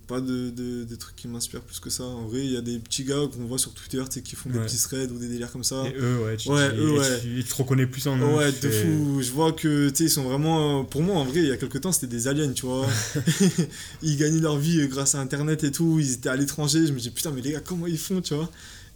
[0.09, 2.03] Pas de, de, trucs qui m'inspirent plus que ça.
[2.03, 4.57] En vrai, il y a des petits gars qu'on voit sur Twitter qui font des
[4.57, 5.83] petits threads ou des délires comme ça.
[5.85, 7.19] Et eux, ouais, tu, Ouais, tu- eux, ouais.
[7.21, 8.35] tu, tu te reconnais plus en eux.
[8.37, 9.21] Ouais, de fais- fou.
[9.21, 10.83] Je vois que, tu sais, ils sont vraiment.
[10.83, 12.87] Pour moi, en vrai, il y a quelques temps, c'était des aliens, tu vois.
[14.01, 15.99] ils gagnaient leur vie grâce à Internet et tout.
[15.99, 16.87] Ils étaient à l'étranger.
[16.87, 18.49] Je me dis, putain, mais les gars, comment ils font, tu vois.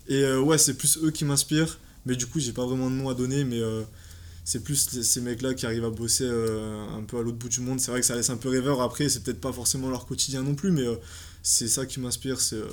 [0.07, 1.78] Et euh, ouais, c'est plus eux qui m'inspirent.
[2.07, 3.43] Mais du coup, j'ai pas vraiment de nom à donner.
[3.43, 3.84] Mais euh,
[4.46, 7.62] c'est plus ces mecs-là qui arrivent à bosser euh, un peu à l'autre bout du
[7.62, 7.80] monde.
[7.80, 8.82] C'est vrai que ça laisse un peu rêveur.
[8.82, 10.72] Après, c'est peut-être pas forcément leur quotidien non plus.
[10.72, 10.96] Mais euh,
[11.44, 12.41] c'est ça qui m'inspire.
[12.41, 12.68] C'est euh,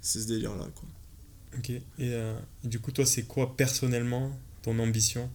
[0.00, 0.88] ce délire-là, quoi.
[1.58, 1.70] Ok.
[1.70, 2.34] Et euh,
[2.64, 4.30] du coup, toi, c'est quoi personnellement
[4.62, 5.30] ton ambition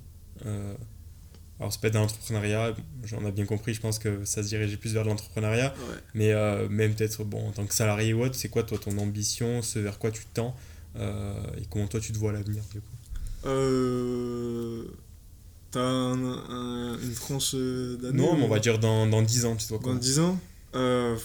[1.59, 4.77] Alors, c'est pas dans l'entrepreneuriat, j'en ai bien compris, je pense que ça se dirigeait
[4.77, 5.95] plus vers l'entrepreneuriat, Ouais.
[6.13, 6.33] mais
[6.69, 9.77] même peut-être bon, en tant que salarié ou autre, c'est quoi toi ton ambition, ce
[9.79, 10.55] vers quoi tu tends
[10.95, 13.49] et comment toi tu te vois à l'avenir du coup?
[15.71, 19.55] T'as un- un- une tranche d'année Non, mais on va dire dans, dans 10 ans,
[19.55, 20.39] tu vois Dans quoi 10 ans
[20.75, 21.15] euh,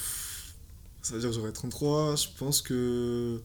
[1.03, 2.16] Ça veut dire que j'aurai 33.
[2.16, 3.40] Je pense que.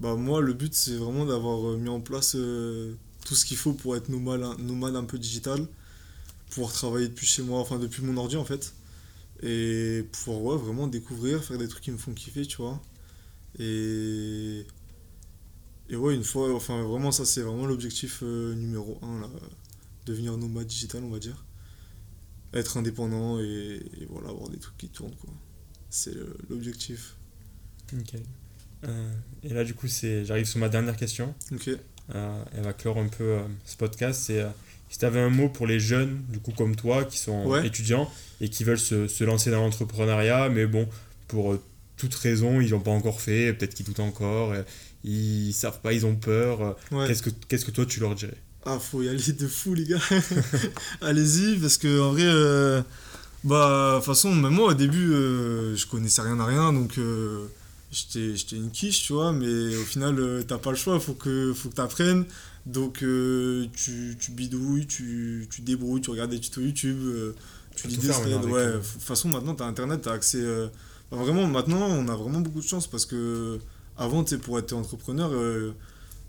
[0.00, 2.94] Bah, moi, le but, c'est vraiment d'avoir euh, mis en place euh,
[3.26, 5.66] tout ce qu'il faut pour être nomade, un- nomade un peu digital.
[6.50, 8.74] Pouvoir travailler depuis chez moi, enfin, depuis mon ordi en fait.
[9.42, 12.80] Et pouvoir ouais, vraiment découvrir, faire des trucs qui me font kiffer, tu vois.
[13.58, 14.66] Et.
[15.90, 19.28] Et ouais, une fois, enfin, vraiment, ça, c'est vraiment l'objectif euh, numéro 1, là.
[20.10, 21.44] Devenir nomade digital, on va dire
[22.52, 25.30] être indépendant et, et voilà avoir des trucs qui tournent quoi
[25.88, 26.12] c'est
[26.48, 27.14] l'objectif
[27.92, 28.22] Nickel.
[28.84, 29.12] Euh,
[29.44, 31.34] et là, du coup, j'arrive sur ma dernière question.
[31.52, 31.70] ok
[32.14, 34.20] Euh, elle va clore un peu euh, ce podcast.
[34.26, 34.44] C'est
[34.88, 37.64] si tu avais un mot pour les jeunes, du coup, comme toi, qui sont Ouais.
[37.66, 40.88] étudiants et qui veulent se, se lancer dans l'entrepreneuriat, mais bon,
[41.28, 41.56] pour
[41.96, 44.54] toute raison, ils n'ont pas encore fait, peut-être qu'ils doutent encore,
[45.04, 46.76] ils savent pas, ils ont peur.
[46.90, 48.38] ouais Qu'est-ce, que, qu'est-ce que toi tu leur dirais?
[48.66, 50.00] Ah faut y aller de fou les gars
[51.00, 52.82] allez-y parce que en vrai euh,
[53.42, 56.98] bah de toute façon même moi au début euh, je connaissais rien à rien donc
[56.98, 57.46] euh,
[57.90, 61.52] j'étais une quiche, tu vois, mais au final, euh, t'as pas le choix, faut que,
[61.52, 62.24] faut que t'apprennes.
[62.66, 66.98] Donc, euh, tu, tu bidouilles, tu, tu débrouilles, tu regardes des tutos YouTube,
[67.74, 68.44] tu lis des threads.
[68.46, 70.44] Ouais, de toute façon, maintenant, t'as Internet, t'as accès.
[71.10, 73.58] enfin, vraiment, maintenant, on a vraiment beaucoup de chance parce que
[73.96, 75.32] avant, tu pour être entrepreneur,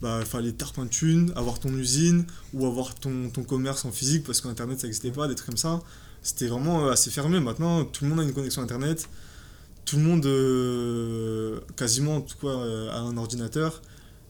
[0.02, 4.42] bah, fallait tarpin de avoir ton usine ou avoir ton, ton commerce en physique parce
[4.42, 5.82] qu'Internet, ça n'existait pas, des trucs comme ça.
[6.24, 7.40] C'était vraiment euh, assez fermé.
[7.40, 9.08] Maintenant, tout le monde a une connexion Internet.
[9.86, 13.82] Tout le monde, euh, quasiment en tout cas, euh, a un ordinateur.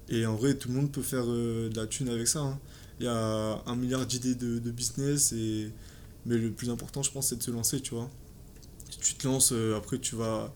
[0.09, 2.39] Et en vrai, tout le monde peut faire de la thune avec ça.
[2.39, 2.59] hein.
[2.99, 5.31] Il y a un milliard d'idées de, business.
[5.31, 5.71] Et...
[6.25, 8.09] Mais le plus important, je pense, c'est de se lancer, tu vois.
[8.89, 10.53] Si tu te lances, après, tu vas,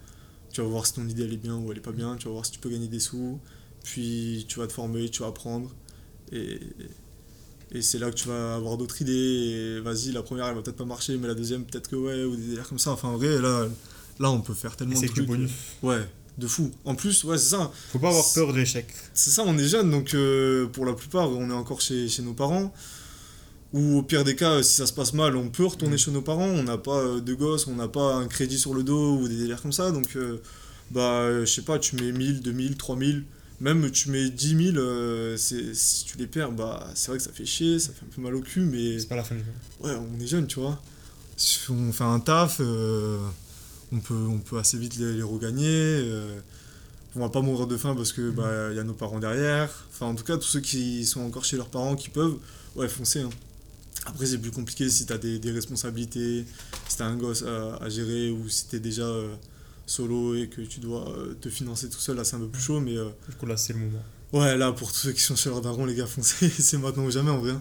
[0.51, 2.18] tu vas voir si ton idée elle est bien ou elle est pas bien.
[2.18, 3.39] Tu vas voir si tu peux gagner des sous.
[3.86, 5.71] Puis tu vas te former, tu vas apprendre.
[6.31, 6.59] Et,
[7.71, 9.11] et c'est là que tu vas avoir d'autres idées.
[9.13, 12.23] Et vas-y, la première, elle va peut-être pas marcher, mais la deuxième, peut-être que ouais,
[12.23, 12.91] ou des délires comme ça.
[12.91, 13.67] Enfin, en vrai, là,
[14.19, 15.27] là on peut faire tellement de c'est que du trucs.
[15.27, 15.51] bonus.
[15.83, 16.01] Ouais,
[16.38, 16.71] de fou.
[16.83, 17.71] En plus, ouais, c'est ça.
[17.91, 18.88] Faut pas avoir peur de l'échec.
[19.13, 22.23] C'est ça, on est jeune, donc euh, pour la plupart, on est encore chez, chez
[22.23, 22.73] nos parents.
[23.73, 25.99] Ou au pire des cas, si ça se passe mal, on peut retourner Mm.
[25.99, 26.47] chez nos parents.
[26.47, 29.27] On n'a pas euh, de gosses, on n'a pas un crédit sur le dos ou
[29.27, 29.91] des délires comme ça.
[29.91, 30.41] Donc, euh,
[30.91, 33.25] bah, euh, je sais pas, tu mets 1000, 2000, 3000,
[33.62, 37.32] même tu mets 10 000, euh, si tu les perds, bah, c'est vrai que ça
[37.32, 39.43] fait chier, ça fait un peu mal au cul, mais C'est pas la fin du
[39.43, 39.53] monde.
[39.82, 40.82] ouais, on est jeune, tu vois.
[41.38, 43.18] Si on fait un taf, euh,
[43.91, 45.66] on, peut, on peut assez vite les, les regagner.
[45.70, 46.39] euh,
[47.18, 49.70] on va pas mourir de faim parce que bah il y a nos parents derrière.
[49.93, 52.36] Enfin, en tout cas, tous ceux qui sont encore chez leurs parents, qui peuvent,
[52.76, 53.22] ouais, foncez.
[53.22, 53.30] hein.
[54.06, 56.45] Après, c'est plus compliqué si t'as des, des responsabilités,
[56.89, 59.34] si t'as un gosse à, à gérer ou si t'es déjà euh,
[59.86, 62.15] solo et que tu dois euh, te financer tout seul.
[62.17, 63.99] Là, c'est un peu plus chaud, mais euh, Du coup, là, c'est le moment.
[64.33, 66.49] ouais, là, pour tous ceux qui sont chez leurs darons, les gars, foncez.
[66.59, 67.53] c'est maintenant ou jamais en vrai.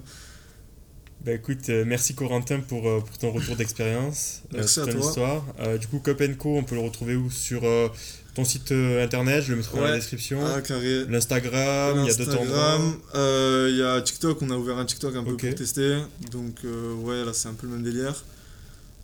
[1.25, 4.93] Bah écoute, euh, merci Corentin pour, euh, pour ton retour d'expérience, euh, Merci à ton
[4.93, 5.01] toi.
[5.09, 5.45] histoire.
[5.61, 7.31] Euh, du coup, Cup Co, on peut le retrouver où?
[7.31, 7.89] Sur euh,
[8.35, 9.97] ton site euh, internet, je le mettrai dans la Ouais.
[9.97, 10.45] description.
[10.45, 11.07] Ah, carré.
[11.07, 12.73] L'Instagram, il y a d'autres endroits.
[12.75, 15.99] Instagram, euh, il y a TikTok, on a ouvert un TikTok un peu pour tester.
[16.31, 18.23] Donc euh, ouais, là c'est un peu le même délire.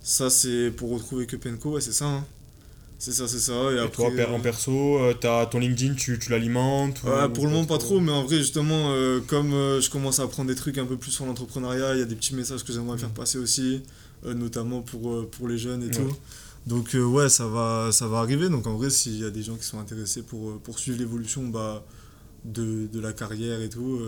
[0.02, 2.04] Ça c'est pour retrouver que Penco, ouais c'est ça.
[2.04, 2.26] hein.
[3.00, 3.54] C'est ça, c'est ça.
[3.72, 7.28] Et, Et après, toi, en euh, perso, euh, t'as ton LinkedIn, tu, tu l'alimentes ouais,
[7.30, 10.24] pour le moment pas trop, mais en vrai justement, euh, comme euh, je commence à
[10.24, 12.72] apprendre des trucs un peu plus sur l'entrepreneuriat, il y a des petits messages que
[12.74, 13.14] j'aimerais faire Mhm.
[13.14, 13.82] passer aussi,
[14.26, 15.92] euh, notamment pour, pour les jeunes et Ouais.
[15.92, 16.14] tout.
[16.66, 18.50] Donc ouais, ça va, ça va arriver.
[18.50, 21.82] Donc en vrai, s'il y a des gens qui sont intéressés pour poursuivre l'évolution bah,
[22.44, 23.98] de, de la carrière et tout,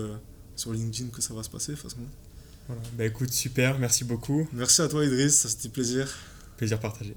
[0.54, 2.02] sur LinkedIn que ça va se passer de toute façon.
[2.68, 2.82] Voilà.
[2.98, 4.46] Bah écoute, super, merci beaucoup.
[4.52, 6.06] Merci à toi Idriss, ça c'était plaisir.
[6.58, 7.16] Plaisir partagé.